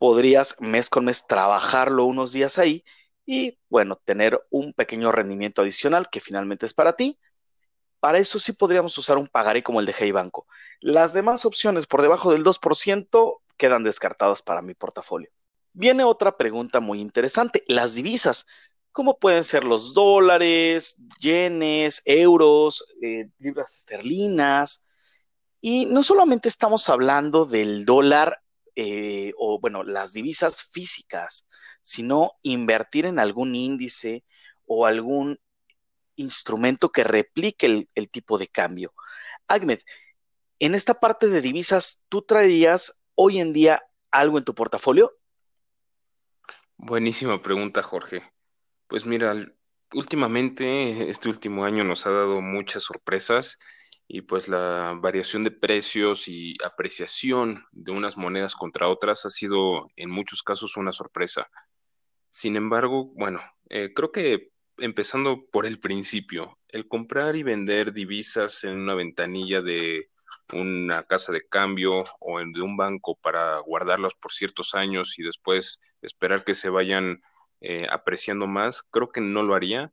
podrías 0.03 0.57
mes 0.59 0.91
con 0.91 1.05
mes 1.05 1.29
trabajarlo 1.29 2.07
unos 2.07 2.33
días 2.33 2.59
ahí 2.59 2.83
y, 3.25 3.61
bueno, 3.69 4.01
tener 4.05 4.45
un 4.51 4.73
pequeño 4.73 5.13
rendimiento 5.13 5.63
adicional 5.63 6.11
que 6.11 6.19
finalmente 6.19 6.67
es 6.67 6.75
para 6.75 6.95
ti. 6.95 7.21
Para 8.01 8.19
eso 8.19 8.41
sí 8.41 8.53
podríamos 8.53 8.99
usar 8.99 9.17
un 9.17 9.29
pagaré 9.29 9.63
como 9.63 9.79
el 9.79 9.87
de 9.87 9.95
Hey 9.97 10.11
Banco. 10.11 10.49
Las 10.81 11.13
demás 11.13 11.45
opciones 11.45 11.87
por 11.87 12.03
debajo 12.03 12.33
del 12.33 12.43
2% 12.43 13.43
quedan 13.57 13.85
descartadas 13.85 14.43
para 14.43 14.61
mi 14.61 14.75
portafolio. 14.75 15.31
Viene 15.73 16.03
otra 16.03 16.37
pregunta 16.37 16.81
muy 16.81 17.01
interesante, 17.01 17.63
las 17.69 17.95
divisas. 17.95 18.47
¿Cómo 18.91 19.21
pueden 19.21 19.45
ser 19.45 19.63
los 19.63 19.95
dólares, 19.95 20.97
yenes, 21.21 22.03
euros, 22.07 22.85
eh, 23.01 23.29
libras 23.39 23.77
esterlinas? 23.79 24.85
Y 25.61 25.87
no 25.87 26.03
solamente 26.03 26.49
estamos 26.49 26.89
hablando 26.89 27.45
del 27.45 27.85
dólar 27.85 28.43
eh, 28.77 29.33
o 29.37 29.61
bueno, 29.61 29.83
las 29.85 30.13
divisas 30.13 30.63
físicas, 30.63 31.49
sino 31.83 32.33
invertir 32.43 33.07
en 33.07 33.19
algún 33.19 33.55
índice 33.55 34.25
o 34.67 34.87
algún 34.87 35.39
instrumento 36.17 36.91
que 36.91 37.05
replique 37.05 37.67
el, 37.67 37.89
el 37.95 38.11
tipo 38.11 38.39
de 38.39 38.49
cambio. 38.49 38.95
Ahmed, 39.49 39.81
en 40.59 40.75
esta 40.75 40.95
parte 40.95 41.29
de 41.29 41.41
divisas, 41.41 42.05
¿tú 42.09 42.23
traerías 42.23 43.03
hoy 43.15 43.41
en 43.41 43.53
día 43.53 43.83
algo 44.11 44.39
en 44.39 44.45
tu 44.45 44.55
portafolio? 44.55 45.13
Buenísima 46.77 47.43
pregunta, 47.43 47.83
Jorge. 47.83 48.23
Pues 48.87 49.07
mira, 49.07 49.35
últimamente, 49.93 51.09
este 51.11 51.29
último 51.29 51.65
año 51.65 51.85
nos 51.85 52.07
ha 52.07 52.11
dado 52.11 52.41
muchas 52.41 52.83
sorpresas 52.85 53.59
y 54.15 54.21
pues 54.21 54.47
la 54.47 54.95
variación 55.01 55.43
de 55.43 55.51
precios 55.51 56.29
y 56.29 56.55
apreciación 56.63 57.65
de 57.73 57.93
unas 57.93 58.19
monedas 58.19 58.55
contra 58.55 58.89
otras 58.89 59.25
ha 59.25 59.31
sido 59.31 59.89
en 59.97 60.11
muchos 60.11 60.43
casos 60.43 60.77
una 60.77 60.93
sorpresa. 60.93 61.49
Sin 62.29 62.57
embargo, 62.57 63.11
bueno, 63.17 63.41
eh, 63.71 63.95
creo 63.95 64.13
que 64.13 64.51
empezando 64.77 65.47
por 65.51 65.65
el 65.65 65.81
principio, 65.81 66.59
el 66.69 66.89
comprar 66.89 67.37
y 67.37 67.43
vender 67.43 67.95
divisas 67.95 68.65
en 68.65 68.81
una 68.81 68.95
ventanilla 68.95 69.63
de 69.63 70.11
una 70.53 71.05
casa 71.05 71.33
de 71.33 71.49
cambio 71.49 72.05
o 72.21 72.39
en, 72.39 72.53
de 72.53 72.61
un 72.61 72.77
banco 72.77 73.17
para 73.17 73.61
guardarlas 73.61 74.13
por 74.21 74.31
ciertos 74.31 74.75
años 74.75 75.19
y 75.19 75.23
después 75.23 75.81
esperar 76.03 76.45
que 76.45 76.55
se 76.55 76.69
vayan 76.69 77.23
eh, 77.63 77.87
apreciando 77.91 78.47
más, 78.47 78.83
creo 78.83 79.11
que 79.11 79.23
no 79.23 79.43
lo 79.43 79.55
haría 79.55 79.91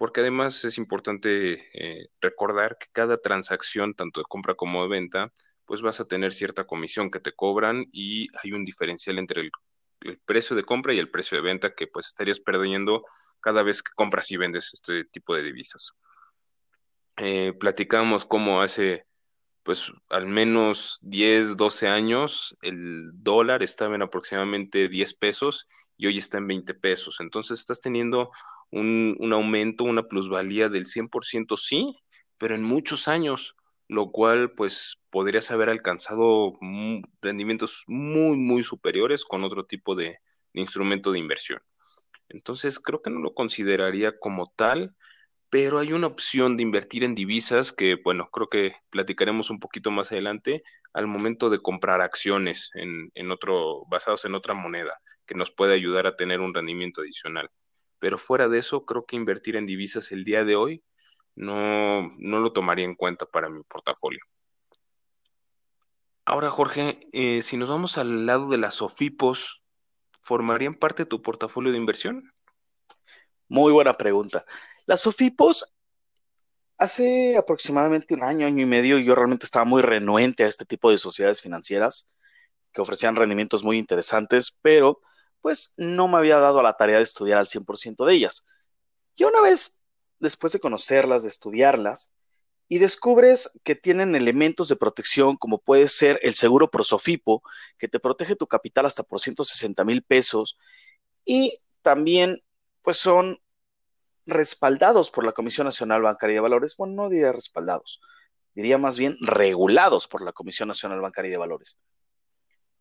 porque 0.00 0.22
además 0.22 0.64
es 0.64 0.78
importante 0.78 1.68
eh, 1.74 2.08
recordar 2.22 2.78
que 2.78 2.86
cada 2.90 3.18
transacción, 3.18 3.92
tanto 3.92 4.20
de 4.20 4.24
compra 4.26 4.54
como 4.54 4.80
de 4.82 4.88
venta, 4.88 5.30
pues 5.66 5.82
vas 5.82 6.00
a 6.00 6.06
tener 6.06 6.32
cierta 6.32 6.64
comisión 6.64 7.10
que 7.10 7.20
te 7.20 7.32
cobran 7.32 7.84
y 7.92 8.28
hay 8.42 8.52
un 8.52 8.64
diferencial 8.64 9.18
entre 9.18 9.42
el, 9.42 9.50
precio 10.24 10.56
de 10.56 10.64
compra 10.64 10.94
y 10.94 10.98
el 10.98 11.10
precio 11.10 11.36
de 11.36 11.42
venta 11.42 11.74
que 11.74 11.86
pues 11.86 12.06
estarías 12.06 12.40
perdiendo 12.40 13.04
cada 13.40 13.62
vez 13.62 13.82
que 13.82 13.92
compras 13.94 14.30
y 14.30 14.38
vendes 14.38 14.70
este 14.72 15.04
tipo 15.04 15.34
de 15.34 15.42
divisas. 15.42 15.92
Eh, 17.18 17.52
platicamos 17.52 18.24
cómo 18.24 18.62
hace 18.62 19.04
pues 19.62 19.92
al 20.08 20.26
menos 20.26 20.98
10, 21.02 21.56
12 21.56 21.88
años, 21.88 22.56
el 22.62 23.10
dólar 23.14 23.62
estaba 23.62 23.94
en 23.94 24.02
aproximadamente 24.02 24.88
10 24.88 25.14
pesos 25.14 25.66
y 25.96 26.06
hoy 26.06 26.18
está 26.18 26.38
en 26.38 26.46
20 26.46 26.74
pesos. 26.74 27.18
Entonces 27.20 27.60
estás 27.60 27.80
teniendo 27.80 28.30
un, 28.70 29.16
un 29.20 29.32
aumento, 29.32 29.84
una 29.84 30.04
plusvalía 30.08 30.68
del 30.68 30.86
100%, 30.86 31.56
sí, 31.56 31.96
pero 32.38 32.54
en 32.54 32.62
muchos 32.62 33.06
años, 33.08 33.54
lo 33.88 34.10
cual 34.10 34.52
pues 34.52 34.98
podrías 35.10 35.50
haber 35.50 35.68
alcanzado 35.68 36.58
rendimientos 37.20 37.84
muy, 37.86 38.36
muy 38.36 38.62
superiores 38.62 39.24
con 39.24 39.44
otro 39.44 39.66
tipo 39.66 39.94
de, 39.94 40.20
de 40.52 40.60
instrumento 40.60 41.12
de 41.12 41.18
inversión. 41.18 41.60
Entonces 42.28 42.78
creo 42.78 43.02
que 43.02 43.10
no 43.10 43.20
lo 43.20 43.34
consideraría 43.34 44.18
como 44.18 44.52
tal 44.56 44.96
pero 45.50 45.80
hay 45.80 45.92
una 45.92 46.06
opción 46.06 46.56
de 46.56 46.62
invertir 46.62 47.02
en 47.02 47.16
divisas 47.16 47.72
que, 47.72 47.96
bueno, 48.02 48.30
creo 48.32 48.48
que 48.48 48.76
platicaremos 48.88 49.50
un 49.50 49.58
poquito 49.58 49.90
más 49.90 50.12
adelante 50.12 50.62
al 50.92 51.08
momento 51.08 51.50
de 51.50 51.60
comprar 51.60 52.00
acciones 52.00 52.70
en, 52.74 53.10
en 53.14 53.30
otro, 53.32 53.84
basados 53.86 54.24
en 54.24 54.36
otra 54.36 54.54
moneda, 54.54 55.00
que 55.26 55.34
nos 55.34 55.50
puede 55.50 55.74
ayudar 55.74 56.06
a 56.06 56.16
tener 56.16 56.40
un 56.40 56.54
rendimiento 56.54 57.00
adicional. 57.00 57.50
Pero 57.98 58.16
fuera 58.16 58.48
de 58.48 58.58
eso, 58.58 58.84
creo 58.86 59.04
que 59.04 59.16
invertir 59.16 59.56
en 59.56 59.66
divisas 59.66 60.12
el 60.12 60.22
día 60.24 60.44
de 60.44 60.54
hoy 60.54 60.84
no, 61.34 62.08
no 62.18 62.38
lo 62.38 62.52
tomaría 62.52 62.84
en 62.84 62.94
cuenta 62.94 63.26
para 63.26 63.48
mi 63.48 63.62
portafolio. 63.64 64.20
Ahora, 66.24 66.48
Jorge, 66.48 67.00
eh, 67.12 67.42
si 67.42 67.56
nos 67.56 67.68
vamos 67.68 67.98
al 67.98 68.24
lado 68.24 68.48
de 68.50 68.58
las 68.58 68.82
OFIPOS, 68.82 69.64
¿formarían 70.20 70.74
parte 70.74 71.02
de 71.02 71.08
tu 71.08 71.22
portafolio 71.22 71.72
de 71.72 71.78
inversión? 71.78 72.32
Muy 73.48 73.72
buena 73.72 73.94
pregunta. 73.94 74.44
Las 74.90 75.02
SOFIPOS, 75.02 75.72
hace 76.76 77.36
aproximadamente 77.36 78.12
un 78.12 78.24
año, 78.24 78.44
año 78.44 78.62
y 78.64 78.66
medio, 78.66 78.98
yo 78.98 79.14
realmente 79.14 79.44
estaba 79.44 79.64
muy 79.64 79.82
renuente 79.82 80.42
a 80.42 80.48
este 80.48 80.64
tipo 80.64 80.90
de 80.90 80.96
sociedades 80.96 81.40
financieras 81.40 82.10
que 82.72 82.80
ofrecían 82.80 83.14
rendimientos 83.14 83.62
muy 83.62 83.78
interesantes, 83.78 84.58
pero 84.62 85.00
pues 85.42 85.74
no 85.76 86.08
me 86.08 86.18
había 86.18 86.40
dado 86.40 86.60
la 86.60 86.76
tarea 86.76 86.96
de 86.96 87.04
estudiar 87.04 87.38
al 87.38 87.46
100% 87.46 88.04
de 88.04 88.14
ellas. 88.14 88.48
Y 89.14 89.22
una 89.22 89.40
vez, 89.40 89.80
después 90.18 90.54
de 90.54 90.58
conocerlas, 90.58 91.22
de 91.22 91.28
estudiarlas, 91.28 92.12
y 92.66 92.78
descubres 92.78 93.60
que 93.62 93.76
tienen 93.76 94.16
elementos 94.16 94.66
de 94.66 94.74
protección 94.74 95.36
como 95.36 95.60
puede 95.60 95.86
ser 95.86 96.18
el 96.24 96.34
seguro 96.34 96.68
Prosofipo, 96.68 97.44
que 97.78 97.86
te 97.86 98.00
protege 98.00 98.34
tu 98.34 98.48
capital 98.48 98.86
hasta 98.86 99.04
por 99.04 99.20
160 99.20 99.84
mil 99.84 100.02
pesos, 100.02 100.58
y 101.24 101.60
también 101.80 102.42
pues 102.82 102.96
son 102.96 103.38
respaldados 104.26 105.10
por 105.10 105.24
la 105.24 105.32
Comisión 105.32 105.66
Nacional 105.66 106.02
Bancaria 106.02 106.36
de 106.36 106.40
Valores, 106.40 106.76
bueno, 106.76 106.94
no 106.94 107.08
diría 107.08 107.32
respaldados, 107.32 108.00
diría 108.54 108.78
más 108.78 108.98
bien 108.98 109.16
regulados 109.20 110.06
por 110.06 110.22
la 110.22 110.32
Comisión 110.32 110.68
Nacional 110.68 111.00
Bancaria 111.00 111.30
de 111.30 111.36
Valores. 111.36 111.78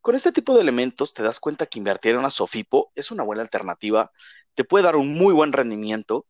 Con 0.01 0.15
este 0.15 0.31
tipo 0.31 0.55
de 0.55 0.61
elementos 0.61 1.13
te 1.13 1.23
das 1.23 1.39
cuenta 1.39 1.65
que 1.65 1.77
invertir 1.77 2.13
en 2.13 2.19
una 2.19 2.29
SOFIPO 2.29 2.91
es 2.95 3.11
una 3.11 3.23
buena 3.23 3.41
alternativa, 3.41 4.11
te 4.53 4.63
puede 4.63 4.85
dar 4.85 4.95
un 4.95 5.13
muy 5.13 5.33
buen 5.33 5.51
rendimiento. 5.51 6.25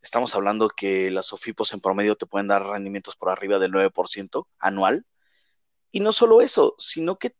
Estamos 0.00 0.34
hablando 0.36 0.68
que 0.68 1.10
las 1.10 1.26
SOFIPOS 1.26 1.72
en 1.74 1.80
promedio 1.80 2.16
te 2.16 2.26
pueden 2.26 2.46
dar 2.46 2.64
rendimientos 2.64 3.16
por 3.16 3.30
arriba 3.30 3.58
del 3.58 3.72
9% 3.72 4.46
anual. 4.60 5.04
Y 5.90 6.00
no 6.00 6.12
solo 6.12 6.40
eso, 6.42 6.74
sino 6.78 7.18
que 7.18 7.34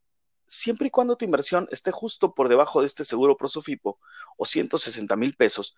siempre 0.49 0.89
y 0.89 0.91
cuando 0.91 1.17
tu 1.17 1.25
inversión 1.25 1.69
esté 1.71 1.93
justo 1.93 2.35
por 2.35 2.49
debajo 2.49 2.81
de 2.81 2.87
este 2.87 3.05
seguro 3.05 3.37
ProSofipo 3.37 4.01
o 4.37 4.45
160 4.45 5.15
mil 5.17 5.37
pesos, 5.37 5.77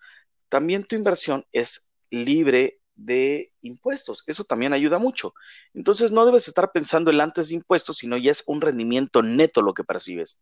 también 0.51 0.83
tu 0.83 0.97
inversión 0.97 1.45
es 1.53 1.89
libre 2.09 2.81
de 2.93 3.53
impuestos. 3.61 4.25
Eso 4.27 4.43
también 4.43 4.73
ayuda 4.73 4.99
mucho. 4.99 5.33
Entonces 5.73 6.11
no 6.11 6.25
debes 6.25 6.49
estar 6.49 6.73
pensando 6.73 7.09
en 7.09 7.21
antes 7.21 7.47
de 7.47 7.55
impuestos, 7.55 7.99
sino 7.99 8.17
ya 8.17 8.31
es 8.31 8.43
un 8.47 8.59
rendimiento 8.59 9.23
neto 9.23 9.61
lo 9.61 9.73
que 9.73 9.85
percibes. 9.85 10.41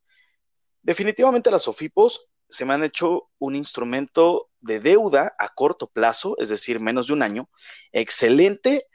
Definitivamente 0.82 1.52
las 1.52 1.68
OFIPOS 1.68 2.28
se 2.50 2.66
me 2.66 2.74
han 2.74 2.84
hecho 2.84 3.30
un 3.38 3.56
instrumento 3.56 4.50
de 4.62 4.80
deuda 4.80 5.36
a 5.38 5.50
corto 5.50 5.86
plazo, 5.86 6.36
es 6.40 6.50
decir, 6.50 6.80
menos 6.80 7.06
de 7.08 7.14
un 7.14 7.22
año, 7.22 7.48
excelente 7.92 8.88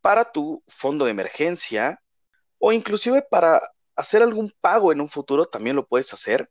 para 0.00 0.32
tu 0.32 0.64
fondo 0.66 1.04
de 1.04 1.10
emergencia 1.10 2.00
o 2.56 2.72
inclusive 2.72 3.20
para 3.30 3.60
hacer 3.96 4.22
algún 4.22 4.50
pago 4.62 4.92
en 4.92 5.02
un 5.02 5.10
futuro, 5.10 5.44
también 5.44 5.76
lo 5.76 5.86
puedes 5.86 6.14
hacer. 6.14 6.48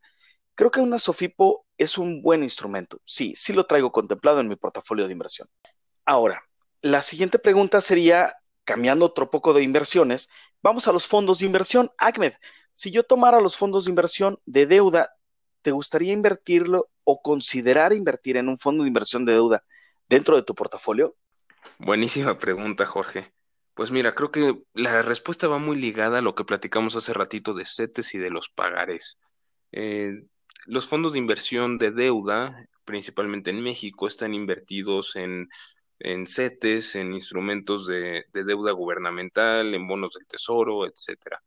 Creo 0.54 0.70
que 0.70 0.82
una 0.82 1.00
Sofipo 1.00 1.63
es 1.84 1.98
un 1.98 2.22
buen 2.22 2.44
instrumento. 2.44 3.02
Sí, 3.06 3.34
sí 3.36 3.54
lo 3.54 3.66
traigo 3.66 3.92
contemplado 3.92 4.40
en 4.40 4.48
mi 4.48 4.56
portafolio 4.56 5.08
de 5.08 5.14
inversión. 5.14 5.50
Ahora, 6.06 6.44
la 6.82 7.02
siguiente 7.02 7.40
pregunta 7.40 7.82
sería, 7.82 8.36
cambiando 8.64 9.06
otro 9.06 9.30
poco 9.30 9.54
de 9.54 9.64
inversiones, 9.64 10.30
vamos 10.62 10.88
a 10.88 10.92
los 10.92 11.08
fondos 11.08 11.40
de 11.40 11.46
inversión. 11.46 11.92
Ahmed, 11.98 12.34
si 12.74 12.92
yo 12.92 13.04
tomara 13.04 13.40
los 13.40 13.56
fondos 13.56 13.86
de 13.86 13.92
inversión 13.92 14.40
de 14.46 14.66
deuda, 14.66 15.16
¿te 15.62 15.72
gustaría 15.72 16.12
invertirlo 16.12 16.90
o 17.04 17.22
considerar 17.22 17.94
invertir 17.94 18.38
en 18.38 18.50
un 18.50 18.58
fondo 18.58 18.84
de 18.84 18.88
inversión 18.90 19.26
de 19.26 19.34
deuda 19.34 19.64
dentro 20.10 20.36
de 20.36 20.44
tu 20.44 20.56
portafolio? 20.56 21.16
Buenísima 21.78 22.38
pregunta, 22.38 22.86
Jorge. 22.86 23.34
Pues 23.74 23.90
mira, 23.90 24.14
creo 24.14 24.32
que 24.32 24.62
la 24.74 25.02
respuesta 25.02 25.48
va 25.48 25.58
muy 25.58 25.78
ligada 25.78 26.20
a 26.20 26.22
lo 26.22 26.36
que 26.36 26.46
platicamos 26.46 26.96
hace 26.96 27.14
ratito 27.14 27.54
de 27.54 27.66
CETES 27.66 28.16
y 28.16 28.18
de 28.20 28.30
los 28.30 28.50
pagares. 28.50 29.20
Eh, 29.72 30.26
los 30.66 30.88
fondos 30.88 31.14
de 31.14 31.20
inversión 31.20 31.78
de 31.78 31.92
deuda, 31.92 32.68
principalmente 32.86 33.50
en 33.50 33.62
México, 33.62 34.08
están 34.08 34.34
invertidos 34.34 35.16
en, 35.16 35.50
en 36.00 36.28
CETES, 36.28 36.96
en 36.98 37.14
instrumentos 37.14 37.88
de, 37.88 38.26
deuda 38.34 38.72
gubernamental, 38.72 39.74
en 39.74 39.88
bonos 39.88 40.14
del 40.14 40.28
tesoro, 40.28 40.86
etcétera. 40.86 41.42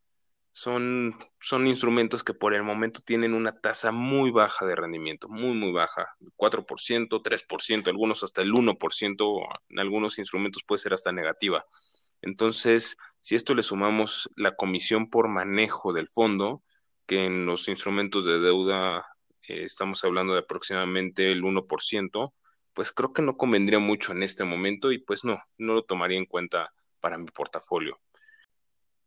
Son, 0.53 1.15
son 1.39 1.67
instrumentos 1.67 2.25
que 2.25 2.33
por 2.33 2.55
el 2.55 2.63
momento 2.63 3.01
tienen 3.03 3.35
una 3.35 3.61
tasa 3.61 3.93
muy 3.93 4.31
baja 4.31 4.65
de 4.65 4.75
rendimiento, 4.75 5.29
muy, 5.29 5.55
muy 5.55 5.71
baja, 5.71 6.07
4%, 6.35 7.23
3%, 7.23 7.89
algunos 7.89 8.23
hasta 8.23 8.41
el 8.41 8.53
1%, 8.53 9.47
en 9.69 9.79
algunos 9.79 10.19
instrumentos 10.19 10.63
puede 10.67 10.79
ser 10.79 10.95
hasta 10.95 11.13
negativa. 11.13 11.67
Entonces, 12.23 12.97
si 13.21 13.35
esto 13.35 13.55
le 13.55 13.63
sumamos 13.63 14.31
la 14.37 14.57
comisión 14.57 15.11
por 15.11 15.29
manejo 15.29 15.93
del 15.93 16.09
fondo, 16.09 16.63
que 17.07 17.27
en 17.27 17.47
los 17.47 17.69
instrumentos 17.69 18.25
de 18.25 18.41
deuda 18.41 19.07
eh, 19.49 19.63
estamos 19.63 20.03
hablando 20.05 20.33
de 20.35 20.41
aproximadamente 20.41 21.31
el 21.31 21.43
1%, 21.43 22.33
pues 22.75 22.93
creo 22.93 23.13
que 23.13 23.23
no 23.23 23.37
convendría 23.37 23.79
mucho 23.79 24.13
en 24.13 24.23
este 24.23 24.45
momento 24.45 24.93
y 24.93 24.99
pues 24.99 25.25
no, 25.25 25.39
no 25.57 25.75
lo 25.75 25.83
tomaría 25.83 26.19
en 26.19 26.27
cuenta 26.27 26.73
para 27.01 27.17
mi 27.17 27.27
portafolio. 27.27 27.99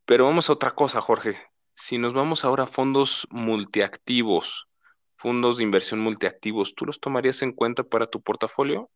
Pero 0.06 0.26
vamos 0.26 0.50
a 0.50 0.54
otra 0.54 0.74
cosa, 0.74 1.02
Jorge. 1.02 1.38
Si 1.76 1.98
nos 1.98 2.14
vamos 2.14 2.44
ahora 2.44 2.64
a 2.64 2.68
fondos 2.68 3.28
multiactivos, 3.30 4.68
fondos 5.16 5.58
de 5.58 5.64
inversión 5.64 6.00
multiactivos, 6.00 6.74
¿tú 6.74 6.86
los 6.86 7.00
tomarías 7.00 7.42
en 7.42 7.52
cuenta 7.52 7.84
para 7.84 8.08
tu 8.08 8.22
portafolio? 8.22 8.90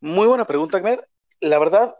Muy 0.00 0.26
buena 0.26 0.44
pregunta, 0.44 0.78
Ahmed. 0.78 1.00
La 1.40 1.58
verdad, 1.58 1.94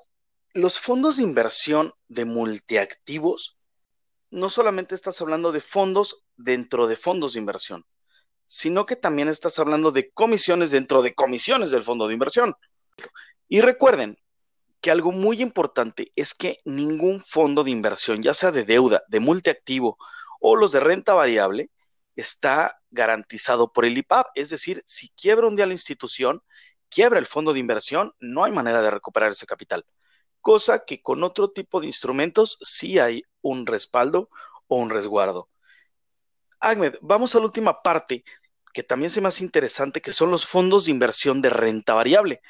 los 0.54 0.78
fondos 0.78 1.16
de 1.16 1.24
inversión 1.24 1.92
de 2.08 2.24
multiactivos 2.24 3.58
no 4.32 4.48
solamente 4.48 4.94
estás 4.94 5.20
hablando 5.20 5.52
de 5.52 5.60
fondos 5.60 6.24
dentro 6.36 6.86
de 6.86 6.96
fondos 6.96 7.34
de 7.34 7.38
inversión, 7.38 7.84
sino 8.46 8.86
que 8.86 8.96
también 8.96 9.28
estás 9.28 9.58
hablando 9.58 9.92
de 9.92 10.10
comisiones 10.10 10.70
dentro 10.70 11.02
de 11.02 11.14
comisiones 11.14 11.70
del 11.70 11.82
fondo 11.82 12.08
de 12.08 12.14
inversión. 12.14 12.54
Y 13.46 13.60
recuerden 13.60 14.18
que 14.80 14.90
algo 14.90 15.12
muy 15.12 15.42
importante 15.42 16.10
es 16.16 16.32
que 16.32 16.56
ningún 16.64 17.20
fondo 17.20 17.62
de 17.62 17.70
inversión, 17.70 18.22
ya 18.22 18.32
sea 18.32 18.50
de 18.50 18.64
deuda, 18.64 19.02
de 19.08 19.20
multiactivo 19.20 19.98
o 20.40 20.56
los 20.56 20.72
de 20.72 20.80
renta 20.80 21.12
variable, 21.12 21.70
está 22.16 22.80
garantizado 22.90 23.70
por 23.70 23.84
el 23.84 23.98
IPAP. 23.98 24.28
Es 24.34 24.48
decir, 24.48 24.82
si 24.86 25.10
quiebra 25.10 25.46
un 25.46 25.56
día 25.56 25.66
la 25.66 25.74
institución, 25.74 26.42
quiebra 26.88 27.18
el 27.18 27.26
fondo 27.26 27.52
de 27.52 27.60
inversión, 27.60 28.14
no 28.18 28.44
hay 28.44 28.52
manera 28.52 28.80
de 28.80 28.90
recuperar 28.90 29.30
ese 29.30 29.46
capital 29.46 29.84
cosa 30.42 30.84
que 30.84 31.00
con 31.00 31.24
otro 31.24 31.50
tipo 31.50 31.80
de 31.80 31.86
instrumentos 31.86 32.58
sí 32.60 32.98
hay 32.98 33.22
un 33.40 33.66
respaldo 33.66 34.28
o 34.66 34.76
un 34.76 34.90
resguardo. 34.90 35.48
Ahmed, 36.60 36.96
vamos 37.00 37.34
a 37.34 37.38
la 37.38 37.46
última 37.46 37.82
parte 37.82 38.24
que 38.72 38.82
también 38.82 39.10
se 39.10 39.20
me 39.20 39.28
hace 39.28 39.44
interesante, 39.44 40.00
que 40.00 40.12
son 40.12 40.30
los 40.30 40.46
fondos 40.46 40.84
de 40.84 40.90
inversión 40.90 41.42
de 41.42 41.50
renta 41.50 41.94
variable. 41.94 42.40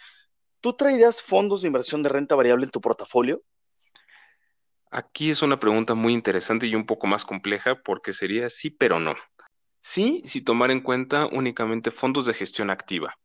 ¿Tú 0.60 0.74
traerías 0.74 1.20
fondos 1.20 1.62
de 1.62 1.68
inversión 1.68 2.02
de 2.02 2.08
renta 2.08 2.34
variable 2.34 2.64
en 2.64 2.70
tu 2.70 2.80
portafolio? 2.80 3.42
Aquí 4.90 5.30
es 5.30 5.42
una 5.42 5.58
pregunta 5.58 5.94
muy 5.94 6.12
interesante 6.12 6.66
y 6.66 6.74
un 6.74 6.86
poco 6.86 7.06
más 7.06 7.24
compleja 7.24 7.82
porque 7.82 8.12
sería 8.12 8.48
sí, 8.48 8.70
pero 8.70 9.00
no. 9.00 9.14
Sí, 9.80 10.22
si 10.24 10.42
tomar 10.42 10.70
en 10.70 10.80
cuenta 10.80 11.26
únicamente 11.26 11.90
fondos 11.90 12.26
de 12.26 12.34
gestión 12.34 12.70
activa. 12.70 13.18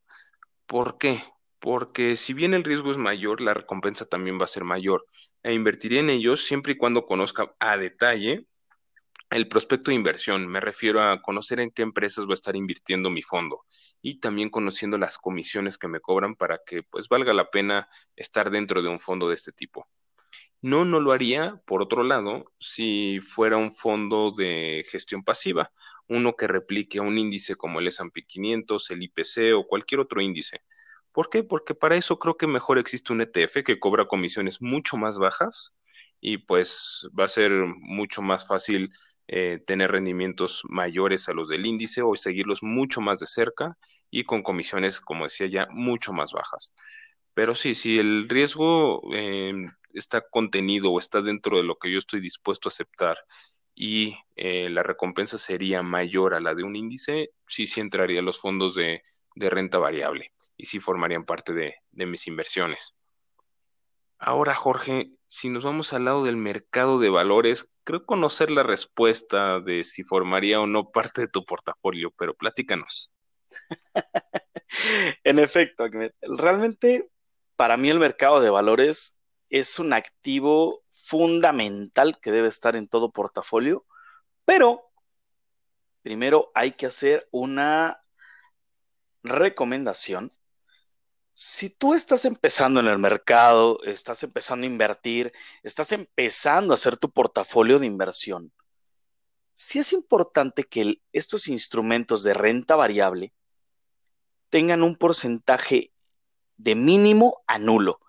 ¿Por 0.65 0.97
qué? 0.97 1.21
Porque 1.60 2.15
si 2.15 2.34
bien 2.34 2.54
el 2.54 2.63
riesgo 2.63 2.91
es 2.91 2.98
mayor, 2.98 3.41
la 3.41 3.54
recompensa 3.54 4.06
también 4.06 4.39
va 4.39 4.46
a 4.46 4.48
ser 4.48 4.63
mayor. 4.63 5.06
E 5.43 5.54
invertiré 5.54 6.00
en 6.00 6.10
ellos 6.10 6.43
siempre 6.43 6.74
y 6.74 6.78
cuando 6.78 7.06
conozca 7.06 7.56
a 7.60 7.78
detalle 7.78 8.48
el 9.30 9.48
prospecto 9.48 9.91
de 9.91 9.96
inversión. 9.96 10.48
Me 10.48 10.60
refiero 10.60 11.02
a 11.02 11.22
conocer 11.22 11.60
en 11.60 11.72
qué 11.72 11.82
empresas 11.82 12.26
va 12.26 12.32
a 12.32 12.34
estar 12.36 12.56
invirtiendo 12.56 13.10
mi 13.10 13.22
fondo 13.22 13.65
y 14.02 14.20
también 14.20 14.50
conociendo 14.50 14.98
las 14.98 15.17
comisiones 15.17 15.78
que 15.78 15.88
me 15.88 16.00
cobran 16.00 16.36
para 16.36 16.60
que 16.65 16.84
pues 16.84 17.10
valga 17.10 17.34
la 17.34 17.50
pena 17.50 17.89
estar 18.15 18.50
dentro 18.50 18.82
de 18.82 18.89
un 18.89 19.00
fondo 19.00 19.28
de 19.28 19.36
este 19.36 19.52
tipo. 19.52 19.88
No, 20.62 20.86
no 20.86 21.00
lo 21.00 21.12
haría, 21.12 21.62
por 21.65 21.82
otro 21.84 22.04
lado, 22.04 22.52
si 22.60 23.20
fuera 23.20 23.58
un 23.58 23.72
fondo 23.72 24.32
de 24.32 24.86
gestión 24.89 25.24
pasiva, 25.24 25.72
uno 26.08 26.36
que 26.36 26.48
replique 26.48 27.00
un 27.00 27.17
índice 27.17 27.56
como 27.56 27.80
el 27.80 27.88
S&P 27.88 28.26
500, 28.26 28.89
el 28.91 29.04
IPC 29.04 29.54
o 29.56 29.67
cualquier 29.67 30.02
otro 30.02 30.20
índice. 30.22 30.63
¿Por 31.17 31.32
qué? 31.32 31.43
Porque 31.43 31.73
para 31.73 31.95
eso 31.95 32.19
creo 32.19 32.38
que 32.38 32.45
mejor 32.45 32.77
existe 32.77 33.12
un 33.12 33.21
ETF 33.21 33.63
que 33.63 33.80
cobra 33.80 34.06
comisiones 34.06 34.62
mucho 34.62 34.97
más 34.97 35.17
bajas 35.17 35.73
y 36.21 36.38
pues 36.38 37.08
va 37.19 37.25
a 37.25 37.27
ser 37.27 37.53
mucho 37.80 38.21
más 38.21 38.45
fácil 38.45 38.91
eh, 39.27 39.58
tener 39.65 39.91
rendimientos 39.91 40.62
mayores 40.69 41.27
a 41.27 41.34
los 41.34 41.49
del 41.49 41.65
índice 41.65 42.03
o 42.03 42.15
seguirlos 42.15 42.62
mucho 42.62 43.01
más 43.01 43.19
de 43.19 43.25
cerca 43.25 43.80
y 44.12 44.25
con 44.25 44.43
comisiones, 44.43 45.01
como 45.01 45.23
decía 45.23 45.47
ya, 45.47 45.65
mucho 45.71 46.13
más 46.13 46.34
bajas. 46.34 46.71
Pero 47.34 47.56
sí, 47.56 47.73
si 47.73 47.97
el 47.97 48.30
riesgo 48.30 49.01
eh, 49.15 49.56
está 49.93 50.21
contenido 50.21 50.91
o 50.91 50.99
está 50.99 51.23
dentro 51.23 51.58
de 51.58 51.63
lo 51.63 51.77
que 51.80 51.91
yo 51.91 51.97
estoy 51.97 52.21
dispuesto 52.21 52.69
a 52.69 52.71
aceptar 52.71 53.17
y 53.73 54.15
eh, 54.36 54.69
la 54.69 54.84
recompensa 54.84 55.39
sería 55.39 55.82
mayor 55.82 56.36
a 56.36 56.39
la 56.41 56.53
de 56.53 56.62
un 56.62 56.75
índice, 56.75 57.32
sí, 57.47 57.65
sí 57.65 57.82
entraría 57.82 58.21
los 58.21 58.39
fondos 58.39 58.75
de, 58.75 59.01
renta 59.36 59.80
variable 59.80 60.32
y 60.58 60.65
sí 60.65 60.80
formarían 60.80 61.26
parte 61.26 61.54
de, 61.54 61.76
de 61.91 62.06
mis 62.06 62.28
inversiones. 62.28 62.93
Ahora, 64.17 64.56
Jorge, 64.56 65.12
si 65.28 65.50
nos 65.50 65.63
vamos 65.63 65.93
al 65.93 66.06
lado 66.06 66.24
del 66.24 66.38
mercado 66.38 67.00
de 67.00 67.10
valores, 67.10 67.72
creo 67.84 68.06
conocer 68.06 68.50
la 68.50 68.63
respuesta 68.63 69.60
de 69.60 69.84
si 69.84 70.04
formaría 70.04 70.60
o 70.60 70.67
no 70.67 70.91
parte 70.91 71.22
de 71.22 71.28
tu 71.28 71.46
portafolio, 71.46 72.12
pero 72.17 72.34
platícanos. 72.34 73.13
en 75.24 75.39
efecto, 75.39 75.86
realmente 76.22 77.10
para 77.56 77.78
mí 77.78 77.89
el 77.89 78.00
mercado 78.00 78.39
de 78.39 78.50
valores 78.50 79.20
es 79.50 79.80
un 79.80 79.93
activo 79.93 80.84
fundamental 80.91 82.20
que 82.22 82.32
debe 82.32 82.48
estar 82.48 82.76
en 82.76 82.88
todo 82.88 83.12
portafolio, 83.12 83.86
pero 84.46 84.91
primero 86.02 86.52
hay 86.54 86.72
que 86.74 86.86
hacer 86.86 87.28
una 87.32 88.02
recomendación. 89.24 90.32
Si 91.39 91.69
tú 91.69 91.93
estás 91.93 92.26
empezando 92.26 92.80
en 92.80 92.88
el 92.88 92.97
mercado, 92.97 93.84
estás 93.84 94.23
empezando 94.23 94.65
a 94.65 94.71
invertir, 94.71 95.32
estás 95.62 95.91
empezando 95.91 96.73
a 96.73 96.76
hacer 96.76 96.97
tu 96.97 97.12
portafolio 97.12 97.78
de 97.78 97.86
inversión, 97.86 98.52
sí 99.54 99.78
es 99.78 99.93
importante 99.93 100.63
que 100.63 101.00
estos 101.12 101.47
instrumentos 101.47 102.23
de 102.23 102.34
renta 102.34 102.76
variable 102.76 103.34
tengan 104.50 104.82
un 104.82 104.95
porcentaje 104.95 105.93
de 106.58 106.73
mínimo 106.73 107.43
a 107.45 107.60
nulo 107.60 108.00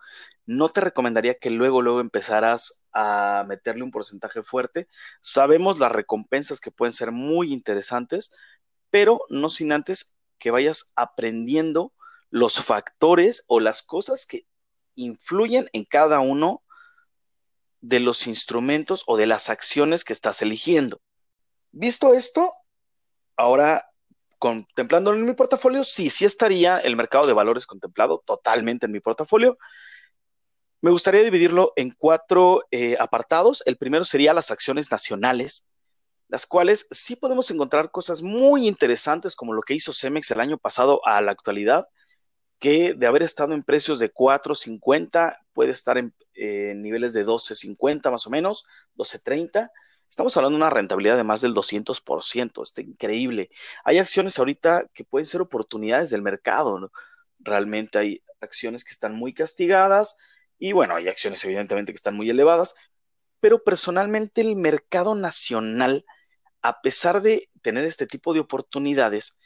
no 0.49 0.71
te 0.71 0.81
recomendaría 0.81 1.35
que 1.35 1.51
luego, 1.51 1.83
luego 1.83 2.01
empezaras 2.01 2.87
a 2.95 3.45
meterle 3.47 3.83
un 3.83 3.91
porcentaje 3.91 4.43
fuerte. 4.43 4.88
Sabemos 5.21 5.79
las 5.79 5.93
recompensas 5.93 6.59
que 6.59 6.71
pueden 6.71 6.95
ser 6.95 7.12
muy 7.12 7.53
interesantes, 7.53 8.33
pero 8.88 9.21
no 9.29 9.51
sin 9.51 9.73
antes 9.73 10.17
que 10.38 10.51
vayas 10.51 10.91
aprendiendo 10.97 11.93
los 12.31 12.62
factores 12.62 13.45
o 13.49 13.61
las 13.61 13.83
cosas 13.83 14.27
que 14.27 14.47
influyen 14.95 15.69
en 15.73 15.85
cada 15.85 16.21
uno 16.21 16.62
de 17.81 18.01
los 18.01 18.27
instrumentos 18.27 19.05
o 19.07 19.17
de 19.17 19.27
las 19.27 19.51
acciones 19.51 20.05
que 20.05 20.12
estás 20.12 20.43
eligiendo. 20.43 21.01
Visto 21.71 22.14
esto, 22.14 22.53
ahora 23.37 23.88
contemplándolo 24.38 25.19
en 25.19 25.25
mi 25.25 25.35
portafolio, 25.35 25.85
sí, 25.85 26.11
sí 26.11 26.25
estaría 26.25 26.79
el 26.79 26.97
mercado 26.97 27.27
de 27.27 27.33
valores 27.33 27.67
contemplado 27.67 28.23
totalmente 28.25 28.87
en 28.87 28.93
mi 28.93 29.01
portafolio. 29.01 29.59
Me 30.81 30.91
gustaría 30.91 31.23
dividirlo 31.23 31.73
en 31.77 31.91
cuatro 31.91 32.64
eh, 32.71 32.97
apartados. 33.01 33.62
El 33.67 33.77
primero 33.77 34.05
sería 34.05 34.35
las 34.35 34.51
acciones 34.53 34.91
nacionales, 34.93 35.67
las 36.29 36.47
cuales 36.47 36.87
sí 36.91 37.17
podemos 37.17 37.51
encontrar 37.51 37.91
cosas 37.91 38.23
muy 38.23 38.69
interesantes 38.69 39.35
como 39.35 39.55
lo 39.55 39.62
que 39.62 39.75
hizo 39.75 39.93
Cemex 39.93 40.31
el 40.31 40.41
año 40.41 40.57
pasado 40.57 41.05
a 41.05 41.21
la 41.21 41.33
actualidad, 41.33 41.88
que 42.59 42.94
de 42.94 43.07
haber 43.07 43.23
estado 43.23 43.55
en 43.55 43.62
precios 43.62 43.99
de 43.99 44.12
4.50 44.12 45.38
puede 45.53 45.71
estar 45.71 45.99
en, 45.99 46.14
niveles 46.83 47.12
de 47.12 47.25
12.50 47.25 48.11
más 48.11 48.27
o 48.27 48.31
menos, 48.31 48.66
12.30. 48.97 49.71
Estamos 50.09 50.37
hablando 50.37 50.57
de 50.57 50.62
una 50.62 50.71
rentabilidad 50.71 51.16
de 51.16 51.25
más 51.25 51.40
del 51.40 51.55
200%, 51.55 52.62
está 52.62 52.81
increíble. 52.81 53.51
Hay 53.85 53.99
acciones 53.99 54.38
ahorita 54.38 54.88
que 54.94 55.05
pueden 55.05 55.27
ser 55.27 55.40
oportunidades 55.40 56.11
del 56.11 56.23
mercado, 56.23 56.90
Realmente 57.40 57.99
hay 57.99 58.23
acciones 58.40 58.85
que 58.85 58.90
están 58.90 59.14
muy 59.14 59.33
castigadas, 59.33 60.18
y 60.59 60.73
bueno, 60.73 60.97
hay 60.97 61.09
acciones 61.09 61.44
evidentemente 61.44 61.92
que 61.92 61.97
están 61.97 62.16
muy 62.16 62.29
elevadas, 62.29 62.75
pero 63.40 63.62
personalmente 63.62 64.40
el 64.40 64.57
mercado 64.57 65.14
nacional, 65.14 66.05
a 66.62 66.81
pesar 66.83 67.23
de 67.23 67.49
tener 67.62 67.85
este 67.85 68.07
tipo 68.07 68.35
de 68.35 68.40
oportunidades, 68.40 69.38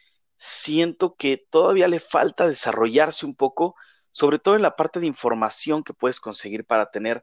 siento 0.44 1.14
que 1.14 1.36
todavía 1.36 1.86
le 1.86 2.00
falta 2.00 2.48
desarrollarse 2.48 3.24
un 3.24 3.36
poco, 3.36 3.76
sobre 4.10 4.40
todo 4.40 4.56
en 4.56 4.62
la 4.62 4.74
parte 4.74 4.98
de 4.98 5.06
información 5.06 5.84
que 5.84 5.94
puedes 5.94 6.18
conseguir 6.18 6.66
para 6.66 6.90
tener 6.90 7.22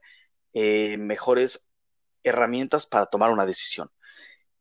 eh, 0.53 0.95
mejores 0.97 1.69
herramientas 2.23 2.87
para 2.87 3.07
tomar 3.07 3.31
una 3.31 3.45
decisión. 3.45 3.89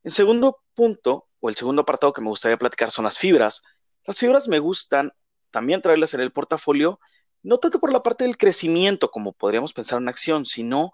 El 0.03 0.11
segundo 0.11 0.61
punto, 0.73 1.29
o 1.39 1.47
el 1.47 1.55
segundo 1.55 1.83
apartado 1.83 2.11
que 2.11 2.21
me 2.21 2.27
gustaría 2.27 2.57
platicar 2.57 2.91
son 2.91 3.05
las 3.05 3.17
fibras. 3.17 3.63
Las 4.05 4.19
fibras 4.19 4.49
me 4.49 4.59
gustan 4.59 5.13
también 5.51 5.81
traerlas 5.81 6.13
en 6.13 6.19
el 6.19 6.33
portafolio, 6.33 6.99
no 7.41 7.59
tanto 7.59 7.79
por 7.79 7.93
la 7.93 8.03
parte 8.03 8.25
del 8.25 8.37
crecimiento, 8.37 9.09
como 9.09 9.31
podríamos 9.31 9.71
pensar 9.71 10.01
en 10.01 10.09
acción, 10.09 10.45
sino 10.45 10.91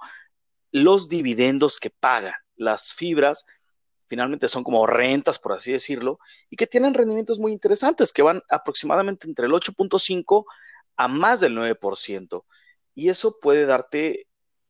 los 0.72 1.10
dividendos 1.10 1.80
que 1.80 1.90
pagan. 1.90 2.34
Las 2.56 2.94
fibras 2.94 3.48
finalmente 4.08 4.48
son 4.48 4.64
como 4.64 4.86
rentas, 4.86 5.40
por 5.40 5.54
así 5.54 5.72
decirlo, 5.72 6.20
y 6.50 6.56
que 6.56 6.68
tienen 6.68 6.94
rendimientos 6.94 7.40
muy 7.40 7.52
interesantes, 7.52 8.14
que 8.14 8.22
van 8.22 8.42
aproximadamente 8.50 9.28
entre 9.28 9.48
el 9.48 9.54
8.5 9.54 10.46
a 10.98 11.08
más 11.08 11.40
del 11.40 11.56
9%. 11.56 12.46
Y 12.94 13.10
eso 13.10 13.40
puede 13.40 13.66
darte 13.66 14.28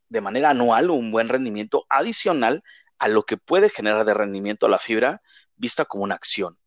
de 0.09 0.21
manera 0.21 0.51
anual 0.51 0.89
un 0.89 1.11
buen 1.11 1.29
rendimiento 1.29 1.85
adicional 1.89 2.63
a 2.97 3.07
lo 3.07 3.23
que 3.23 3.37
puede 3.37 3.69
generar 3.69 4.05
de 4.05 4.13
rendimiento 4.13 4.67
la 4.67 4.79
fibra 4.79 5.21
vista 5.55 5.85
como 5.85 6.03
una 6.03 6.15
acción. 6.15 6.57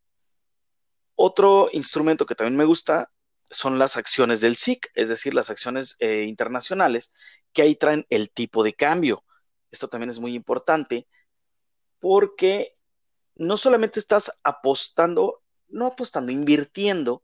Otro 1.14 1.68
instrumento 1.72 2.26
que 2.26 2.34
también 2.34 2.56
me 2.56 2.64
gusta 2.64 3.10
son 3.50 3.78
las 3.78 3.96
acciones 3.96 4.40
del 4.40 4.56
SIC, 4.56 4.90
es 4.94 5.08
decir, 5.08 5.34
las 5.34 5.50
acciones 5.50 5.96
eh, 6.00 6.24
internacionales, 6.24 7.12
que 7.52 7.62
ahí 7.62 7.74
traen 7.74 8.06
el 8.10 8.30
tipo 8.30 8.62
de 8.62 8.74
cambio. 8.74 9.24
Esto 9.70 9.88
también 9.88 10.10
es 10.10 10.18
muy 10.18 10.34
importante 10.34 11.06
porque 12.00 12.74
no 13.36 13.56
solamente 13.56 13.98
estás 13.98 14.40
apostando, 14.44 15.42
no 15.68 15.86
apostando, 15.86 16.32
invirtiendo 16.32 17.22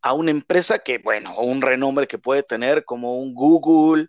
a 0.00 0.12
una 0.12 0.32
empresa 0.32 0.80
que, 0.80 0.98
bueno, 0.98 1.38
un 1.38 1.62
renombre 1.62 2.06
que 2.06 2.18
puede 2.18 2.42
tener 2.42 2.84
como 2.84 3.18
un 3.18 3.34
Google, 3.34 4.08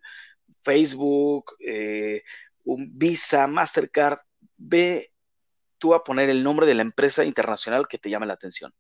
Facebook, 0.63 1.55
eh, 1.59 2.23
un 2.63 2.97
Visa, 2.97 3.47
Mastercard, 3.47 4.19
ve 4.57 5.13
tú 5.77 5.93
a 5.93 6.03
poner 6.03 6.29
el 6.29 6.43
nombre 6.43 6.65
de 6.65 6.75
la 6.75 6.81
empresa 6.81 7.23
internacional 7.25 7.87
que 7.87 7.97
te 7.99 8.09
llame 8.09 8.25
la 8.25 8.33
atención. 8.33 8.73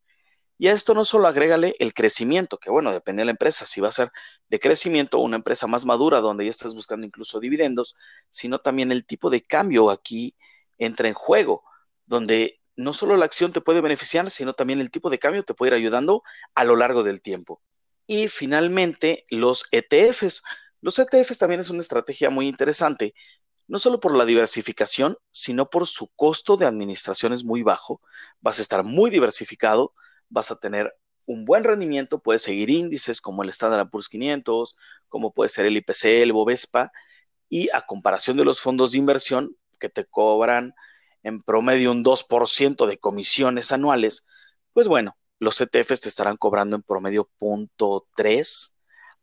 Y 0.57 0.67
a 0.67 0.71
esto 0.71 0.93
no 0.93 1.03
solo 1.03 1.27
agrégale 1.27 1.75
el 1.79 1.93
crecimiento, 1.93 2.57
que 2.57 2.69
bueno, 2.69 2.93
depende 2.93 3.21
de 3.21 3.25
la 3.25 3.31
empresa, 3.31 3.65
si 3.65 3.81
va 3.81 3.89
a 3.89 3.91
ser 3.91 4.11
de 4.49 4.59
crecimiento 4.59 5.19
una 5.19 5.35
empresa 5.35 5.67
más 5.67 5.85
madura 5.85 6.21
donde 6.21 6.45
ya 6.45 6.51
estás 6.51 6.73
buscando 6.73 7.05
incluso 7.05 7.39
dividendos, 7.39 7.95
sino 8.29 8.59
también 8.59 8.91
el 8.91 9.05
tipo 9.05 9.29
de 9.29 9.41
cambio 9.41 9.89
aquí 9.89 10.35
entra 10.77 11.07
en 11.07 11.13
juego, 11.13 11.63
donde 12.05 12.59
no 12.75 12.93
solo 12.93 13.17
la 13.17 13.25
acción 13.25 13.53
te 13.53 13.61
puede 13.61 13.81
beneficiar, 13.81 14.29
sino 14.29 14.53
también 14.53 14.79
el 14.79 14.91
tipo 14.91 15.09
de 15.09 15.19
cambio 15.19 15.43
te 15.43 15.53
puede 15.53 15.69
ir 15.69 15.75
ayudando 15.75 16.23
a 16.55 16.63
lo 16.63 16.75
largo 16.75 17.03
del 17.03 17.21
tiempo. 17.21 17.61
Y 18.07 18.27
finalmente, 18.27 19.25
los 19.29 19.65
ETFs. 19.71 20.43
Los 20.81 20.99
ETFs 20.99 21.37
también 21.37 21.61
es 21.61 21.69
una 21.69 21.81
estrategia 21.81 22.29
muy 22.29 22.47
interesante, 22.47 23.13
no 23.67 23.79
solo 23.79 23.99
por 23.99 24.15
la 24.15 24.25
diversificación, 24.25 25.17
sino 25.31 25.69
por 25.69 25.87
su 25.87 26.09
costo 26.15 26.57
de 26.57 26.65
administración 26.65 27.33
es 27.33 27.43
muy 27.43 27.63
bajo, 27.63 28.01
vas 28.41 28.59
a 28.59 28.61
estar 28.61 28.83
muy 28.83 29.09
diversificado, 29.09 29.93
vas 30.29 30.51
a 30.51 30.57
tener 30.57 30.93
un 31.25 31.45
buen 31.45 31.63
rendimiento, 31.63 32.19
puedes 32.21 32.41
seguir 32.41 32.69
índices 32.69 33.21
como 33.21 33.43
el 33.43 33.49
Standard 33.49 33.89
Poor's 33.89 34.09
500, 34.09 34.75
como 35.07 35.33
puede 35.33 35.49
ser 35.49 35.65
el 35.65 35.77
IPC, 35.77 36.21
el 36.21 36.33
Bovespa, 36.33 36.91
y 37.47 37.69
a 37.73 37.85
comparación 37.85 38.35
de 38.35 38.45
los 38.45 38.59
fondos 38.59 38.91
de 38.91 38.97
inversión 38.97 39.55
que 39.83 39.89
te 39.89 40.05
cobran 40.05 40.73
en 41.23 41.41
promedio 41.41 41.91
un 41.91 42.05
2% 42.05 42.87
de 42.87 42.97
comisiones 42.97 43.73
anuales, 43.73 44.25
pues 44.71 44.87
bueno, 44.87 45.17
los 45.39 45.59
ETFs 45.59 45.99
te 45.99 46.07
estarán 46.07 46.37
cobrando 46.37 46.77
en 46.77 46.83
promedio 46.83 47.29
0.3 47.37 48.73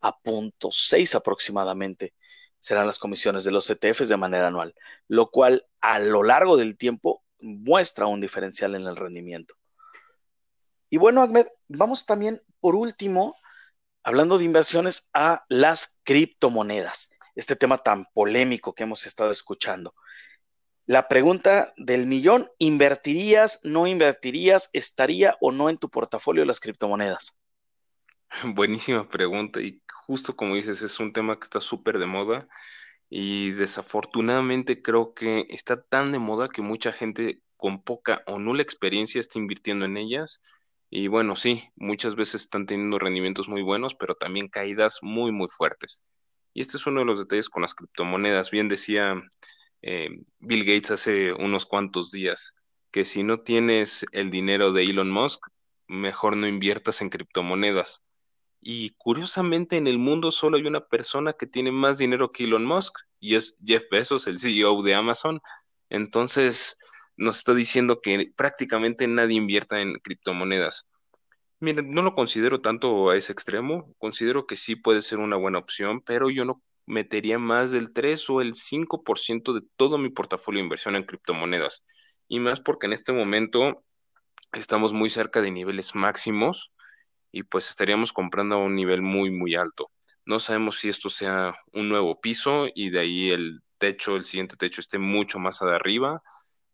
a 0.02 0.14
0.6 0.22 1.14
aproximadamente. 1.14 2.12
Serán 2.58 2.86
las 2.86 2.98
comisiones 2.98 3.42
de 3.44 3.52
los 3.52 3.70
ETFs 3.70 4.10
de 4.10 4.18
manera 4.18 4.48
anual, 4.48 4.74
lo 5.08 5.30
cual 5.30 5.64
a 5.80 5.98
lo 5.98 6.22
largo 6.22 6.58
del 6.58 6.76
tiempo 6.76 7.24
muestra 7.40 8.06
un 8.06 8.20
diferencial 8.20 8.74
en 8.74 8.82
el 8.82 8.96
rendimiento. 8.96 9.54
Y 10.90 10.98
bueno, 10.98 11.22
Ahmed, 11.22 11.46
vamos 11.68 12.04
también 12.04 12.42
por 12.60 12.74
último, 12.74 13.34
hablando 14.02 14.36
de 14.36 14.44
inversiones, 14.44 15.08
a 15.14 15.46
las 15.48 16.02
criptomonedas. 16.04 17.12
este 17.34 17.56
tema 17.56 17.78
tan 17.78 18.04
polémico 18.12 18.74
que 18.74 18.82
hemos 18.82 19.06
estado 19.06 19.30
escuchando. 19.30 19.94
La 20.90 21.06
pregunta 21.06 21.72
del 21.76 22.06
millón, 22.06 22.50
¿invertirías, 22.58 23.60
no 23.62 23.86
invertirías, 23.86 24.70
estaría 24.72 25.36
o 25.40 25.52
no 25.52 25.70
en 25.70 25.78
tu 25.78 25.88
portafolio 25.88 26.44
las 26.44 26.58
criptomonedas? 26.58 27.38
Buenísima 28.56 29.06
pregunta 29.06 29.60
y 29.60 29.80
justo 29.88 30.34
como 30.34 30.56
dices, 30.56 30.82
es 30.82 30.98
un 30.98 31.12
tema 31.12 31.38
que 31.38 31.44
está 31.44 31.60
súper 31.60 32.00
de 32.00 32.06
moda 32.06 32.48
y 33.08 33.52
desafortunadamente 33.52 34.82
creo 34.82 35.14
que 35.14 35.46
está 35.50 35.80
tan 35.80 36.10
de 36.10 36.18
moda 36.18 36.48
que 36.48 36.60
mucha 36.60 36.90
gente 36.90 37.40
con 37.56 37.84
poca 37.84 38.24
o 38.26 38.40
nula 38.40 38.62
experiencia 38.62 39.20
está 39.20 39.38
invirtiendo 39.38 39.84
en 39.84 39.96
ellas. 39.96 40.42
Y 40.90 41.06
bueno, 41.06 41.36
sí, 41.36 41.70
muchas 41.76 42.16
veces 42.16 42.42
están 42.42 42.66
teniendo 42.66 42.98
rendimientos 42.98 43.46
muy 43.46 43.62
buenos, 43.62 43.94
pero 43.94 44.16
también 44.16 44.48
caídas 44.48 44.98
muy, 45.02 45.30
muy 45.30 45.46
fuertes. 45.56 46.02
Y 46.52 46.62
este 46.62 46.78
es 46.78 46.86
uno 46.88 46.98
de 46.98 47.06
los 47.06 47.20
detalles 47.20 47.48
con 47.48 47.62
las 47.62 47.76
criptomonedas. 47.76 48.50
Bien 48.50 48.66
decía 48.66 49.22
eh, 49.82 50.08
Bill 50.38 50.64
Gates 50.64 50.90
hace 50.90 51.32
unos 51.32 51.66
cuantos 51.66 52.10
días 52.10 52.54
que 52.90 53.04
si 53.04 53.22
no 53.22 53.38
tienes 53.38 54.04
el 54.12 54.30
dinero 54.30 54.72
de 54.72 54.84
Elon 54.84 55.10
Musk, 55.10 55.46
mejor 55.86 56.36
no 56.36 56.46
inviertas 56.46 57.02
en 57.02 57.10
criptomonedas. 57.10 58.02
Y 58.60 58.90
curiosamente 58.98 59.76
en 59.76 59.86
el 59.86 59.98
mundo 59.98 60.30
solo 60.30 60.56
hay 60.56 60.66
una 60.66 60.86
persona 60.86 61.32
que 61.32 61.46
tiene 61.46 61.72
más 61.72 61.98
dinero 61.98 62.32
que 62.32 62.44
Elon 62.44 62.64
Musk 62.64 62.94
y 63.18 63.36
es 63.36 63.56
Jeff 63.64 63.84
Bezos, 63.90 64.26
el 64.26 64.38
CEO 64.38 64.82
de 64.82 64.94
Amazon. 64.94 65.40
Entonces 65.88 66.76
nos 67.16 67.38
está 67.38 67.54
diciendo 67.54 68.00
que 68.00 68.32
prácticamente 68.36 69.06
nadie 69.06 69.36
invierta 69.36 69.80
en 69.80 69.94
criptomonedas. 69.94 70.86
Miren, 71.60 71.90
no 71.90 72.02
lo 72.02 72.14
considero 72.14 72.58
tanto 72.58 73.10
a 73.10 73.16
ese 73.16 73.32
extremo, 73.32 73.94
considero 73.98 74.46
que 74.46 74.56
sí 74.56 74.76
puede 74.76 75.02
ser 75.02 75.18
una 75.18 75.36
buena 75.36 75.58
opción, 75.58 76.00
pero 76.00 76.30
yo 76.30 76.46
no 76.46 76.62
metería 76.90 77.38
más 77.38 77.70
del 77.70 77.92
3 77.92 78.30
o 78.30 78.40
el 78.40 78.54
5% 78.54 79.52
de 79.52 79.62
todo 79.76 79.98
mi 79.98 80.10
portafolio 80.10 80.58
de 80.58 80.64
inversión 80.64 80.96
en 80.96 81.04
criptomonedas. 81.04 81.84
Y 82.28 82.40
más 82.40 82.60
porque 82.60 82.86
en 82.86 82.92
este 82.92 83.12
momento 83.12 83.82
estamos 84.52 84.92
muy 84.92 85.10
cerca 85.10 85.40
de 85.40 85.50
niveles 85.50 85.94
máximos 85.94 86.72
y 87.32 87.44
pues 87.44 87.70
estaríamos 87.70 88.12
comprando 88.12 88.56
a 88.56 88.58
un 88.58 88.74
nivel 88.74 89.02
muy, 89.02 89.30
muy 89.30 89.54
alto. 89.54 89.86
No 90.26 90.38
sabemos 90.38 90.78
si 90.78 90.88
esto 90.88 91.08
sea 91.08 91.54
un 91.72 91.88
nuevo 91.88 92.20
piso 92.20 92.66
y 92.74 92.90
de 92.90 93.00
ahí 93.00 93.30
el 93.30 93.60
techo, 93.78 94.16
el 94.16 94.24
siguiente 94.24 94.56
techo 94.56 94.80
esté 94.80 94.98
mucho 94.98 95.38
más 95.38 95.62
arriba 95.62 96.22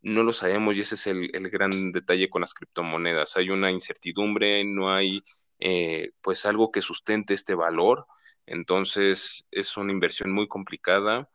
no 0.07 0.23
lo 0.23 0.33
sabemos 0.33 0.77
y 0.77 0.81
ese 0.83 0.95
es 0.95 1.07
el, 1.09 1.51
gran 1.51 1.91
detalle 1.91 2.31
con 2.31 2.41
las 2.41 2.55
criptomonedas. 2.55 3.37
Hay 3.37 3.51
una 3.51 3.73
incertidumbre, 3.73 4.65
no 4.65 4.93
hay 4.93 5.21
eh, 5.59 6.11
pues 6.21 6.47
algo 6.47 6.71
que 6.71 6.81
sustente 6.81 7.35
este 7.35 7.57
valor, 7.57 8.07
entonces 8.47 9.47
es 9.51 9.77
una 9.77 9.93
inversión 9.93 10.33
muy 10.33 10.49
complicada 10.49 11.29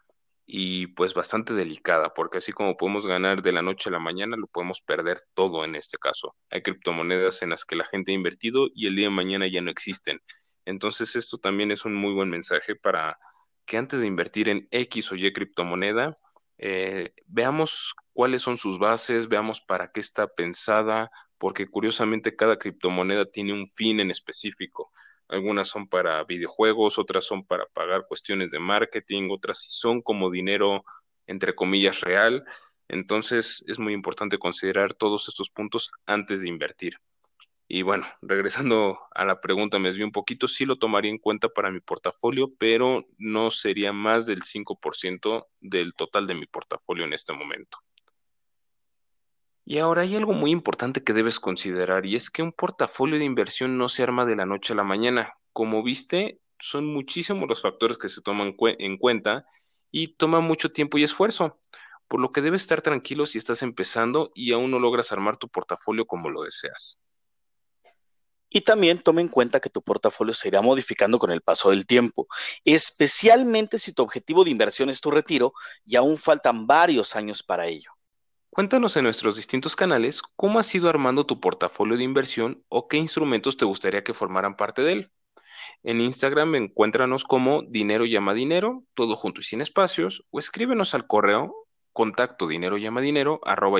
y 0.46 0.88
pues 0.88 1.14
bastante 1.14 1.54
delicada, 1.54 2.14
porque 2.14 2.40
así 2.40 2.52
como 2.52 2.76
podemos 2.78 3.06
ganar 3.08 3.42
de 3.42 3.52
la 3.52 3.62
noche 3.62 3.90
a 3.90 3.94
la 3.94 4.00
mañana, 4.00 4.36
lo 4.38 4.48
podemos 4.48 4.82
perder 4.82 5.22
todo 5.34 5.64
en 5.64 5.76
este 5.76 5.98
caso. 5.98 6.36
Hay 6.50 6.62
criptomonedas 6.62 7.42
en 7.42 7.52
las 7.52 7.64
que 7.66 7.76
la 7.76 7.86
gente 7.86 8.12
ha 8.12 8.16
invertido 8.16 8.68
y 8.74 8.88
el 8.88 8.96
día 8.96 9.08
de 9.08 9.14
mañana 9.16 9.48
ya 9.48 9.62
no 9.62 9.72
existen. 9.72 10.20
Entonces 10.66 11.16
esto 11.16 11.38
también 11.38 11.72
es 11.72 11.86
un 11.86 11.96
muy 11.96 12.14
buen 12.14 12.30
mensaje 12.30 12.76
para 12.76 13.18
que 13.66 13.78
antes 13.78 14.02
de 14.02 14.08
invertir 14.08 14.50
en 14.50 14.68
X 14.72 15.12
o 15.12 15.16
Y 15.16 15.32
criptomoneda, 15.32 16.16
eh, 16.58 17.14
veamos 17.28 17.96
cuáles 18.14 18.42
son 18.42 18.58
sus 18.58 18.78
bases, 18.78 19.28
veamos 19.28 19.62
para 19.62 19.92
qué 19.92 20.00
está 20.00 20.28
pensada, 20.28 21.10
porque 21.38 21.68
curiosamente 21.68 22.36
cada 22.36 22.60
criptomoneda 22.60 23.26
tiene 23.26 23.54
un 23.54 23.68
fin 23.68 24.00
en 24.00 24.12
específico. 24.12 24.92
Algunas 25.32 25.70
son 25.70 25.88
para 25.88 26.24
videojuegos, 26.26 27.00
otras 27.00 27.24
son 27.24 27.46
para 27.46 27.66
pagar 27.68 28.06
cuestiones 28.08 28.52
de 28.52 28.60
marketing, 28.60 29.30
otras 29.32 29.62
sí 29.62 29.70
son 29.72 30.02
como 30.02 30.30
dinero, 30.30 30.84
entre 31.26 31.56
comillas, 31.56 32.02
real. 32.02 32.44
Entonces 32.90 33.64
es 33.68 33.80
muy 33.80 33.94
importante 33.94 34.38
considerar 34.38 34.94
todos 34.94 35.30
estos 35.30 35.50
puntos 35.50 35.90
antes 36.06 36.42
de 36.42 36.50
invertir. 36.50 36.98
Y 37.70 37.84
bueno, 37.84 38.06
regresando 38.22 39.00
a 39.12 39.24
la 39.24 39.40
pregunta, 39.40 39.80
me 39.80 39.88
desvío 39.88 40.06
un 40.06 40.12
poquito, 40.12 40.50
sí 40.50 40.66
lo 40.66 40.76
tomaría 40.76 41.10
en 41.10 41.18
cuenta 41.18 41.48
para 41.48 41.72
mi 41.72 41.80
portafolio, 41.80 42.54
pero 42.58 43.06
no 43.18 43.50
sería 43.50 43.94
más 43.94 44.26
del 44.26 44.44
5% 44.44 45.48
del 45.62 45.94
total 45.94 46.28
de 46.28 46.36
mi 46.36 46.48
portafolio 46.48 47.06
en 47.06 47.14
este 47.14 47.32
momento. 47.32 47.78
Y 49.72 49.78
ahora 49.78 50.02
hay 50.02 50.18
algo 50.18 50.34
muy 50.34 50.52
importante 50.52 51.02
que 51.02 51.14
debes 51.14 51.40
considerar 51.40 52.06
y 52.06 52.18
es 52.18 52.30
que 52.30 52.44
un 52.44 52.52
portafolio 52.52 53.18
de 53.18 53.24
inversión 53.24 53.78
no 53.78 53.88
se 53.88 54.04
arma 54.04 54.26
de 54.26 54.36
la 54.36 54.46
noche 54.46 54.74
a 54.74 54.76
la 54.76 54.84
mañana. 54.84 55.34
Como 55.54 55.82
viste, 55.82 56.42
son 56.60 56.94
muchísimos 56.94 57.48
los 57.48 57.62
factores 57.62 57.98
que 57.98 58.10
se 58.10 58.22
toman 58.22 58.54
en 58.60 58.98
cuenta 58.98 59.46
y 59.90 60.16
toma 60.16 60.42
mucho 60.42 60.74
tiempo 60.74 60.98
y 60.98 61.04
esfuerzo, 61.04 61.58
por 62.10 62.20
lo 62.20 62.34
que 62.34 62.42
debes 62.42 62.64
estar 62.64 62.82
tranquilo 62.82 63.26
si 63.26 63.38
estás 63.38 63.64
empezando 63.64 64.34
y 64.36 64.52
aún 64.52 64.72
no 64.72 64.78
logras 64.78 65.14
armar 65.14 65.38
tu 65.38 65.48
portafolio 65.48 66.06
como 66.06 66.30
lo 66.30 66.44
deseas. 66.44 67.00
Y 68.50 68.60
también 68.66 69.02
toma 69.02 69.22
en 69.22 69.30
cuenta 69.30 69.62
que 69.62 69.70
tu 69.70 69.82
portafolio 69.82 70.34
se 70.34 70.50
irá 70.50 70.62
modificando 70.62 71.18
con 71.18 71.32
el 71.32 71.40
paso 71.40 71.70
del 71.70 71.86
tiempo, 71.86 72.28
especialmente 72.66 73.80
si 73.80 73.94
tu 73.94 74.04
objetivo 74.04 74.44
de 74.44 74.52
inversión 74.52 74.90
es 74.90 75.00
tu 75.00 75.12
retiro 75.12 75.54
y 75.86 75.96
aún 75.96 76.18
faltan 76.18 76.68
varios 76.68 77.16
años 77.16 77.42
para 77.42 77.68
ello. 77.68 77.94
Cuéntanos 78.54 78.98
en 78.98 79.06
nuestros 79.06 79.38
distintos 79.38 79.78
canales 79.78 80.22
cómo 80.36 80.60
has 80.60 80.76
ido 80.76 80.90
armando 80.90 81.26
tu 81.26 81.40
portafolio 81.40 81.96
de 81.96 82.04
inversión 82.04 82.66
o 82.68 82.90
qué 82.90 82.98
instrumentos 82.98 83.56
te 83.56 83.64
gustaría 83.64 84.04
que 84.04 84.14
formaran 84.14 84.58
parte 84.58 84.82
de 84.82 84.92
él. 84.92 85.12
En 85.84 86.02
Instagram 86.02 86.56
encuéntranos 86.56 87.24
como 87.24 87.64
dinero 87.64 88.04
llama 88.06 88.34
dinero, 88.34 88.84
todo 88.94 89.16
junto 89.16 89.40
y 89.40 89.46
sin 89.46 89.62
espacios, 89.62 90.26
o 90.32 90.40
escríbenos 90.40 90.94
al 90.94 91.08
correo 91.08 91.56
contacto 91.94 92.46
dinero 92.46 92.78
llama 92.78 93.00
dinero 93.00 93.40
arroba. 93.46 93.80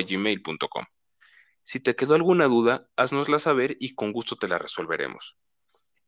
Si 1.62 1.80
te 1.80 1.94
quedó 1.94 2.14
alguna 2.14 2.46
duda, 2.46 2.88
haznosla 2.96 3.38
saber 3.40 3.76
y 3.78 3.94
con 3.94 4.10
gusto 4.10 4.36
te 4.36 4.48
la 4.48 4.56
resolveremos. 4.56 5.36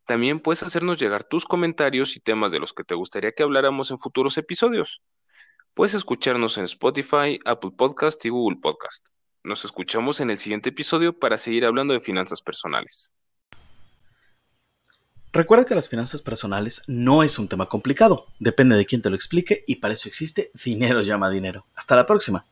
También 0.06 0.40
puedes 0.40 0.62
hacernos 0.62 0.98
llegar 0.98 1.24
tus 1.24 1.44
comentarios 1.44 2.16
y 2.16 2.20
temas 2.20 2.50
de 2.50 2.60
los 2.60 2.72
que 2.72 2.84
te 2.84 2.94
gustaría 2.94 3.32
que 3.32 3.42
habláramos 3.42 3.90
en 3.90 3.98
futuros 3.98 4.38
episodios. 4.38 5.02
Puedes 5.74 5.94
escucharnos 5.94 6.56
en 6.56 6.64
Spotify, 6.64 7.40
Apple 7.44 7.72
Podcast 7.76 8.24
y 8.24 8.28
Google 8.28 8.58
Podcast. 8.62 9.08
Nos 9.42 9.64
escuchamos 9.64 10.20
en 10.20 10.30
el 10.30 10.38
siguiente 10.38 10.68
episodio 10.68 11.18
para 11.18 11.36
seguir 11.36 11.64
hablando 11.64 11.92
de 11.94 12.00
finanzas 12.00 12.42
personales. 12.42 13.10
Recuerda 15.32 15.64
que 15.64 15.74
las 15.74 15.88
finanzas 15.88 16.22
personales 16.22 16.84
no 16.86 17.24
es 17.24 17.40
un 17.40 17.48
tema 17.48 17.68
complicado, 17.68 18.26
depende 18.38 18.76
de 18.76 18.86
quién 18.86 19.02
te 19.02 19.10
lo 19.10 19.16
explique 19.16 19.64
y 19.66 19.76
para 19.76 19.94
eso 19.94 20.08
existe 20.08 20.52
Dinero 20.64 21.02
llama 21.02 21.28
dinero. 21.28 21.66
Hasta 21.74 21.96
la 21.96 22.06
próxima. 22.06 22.46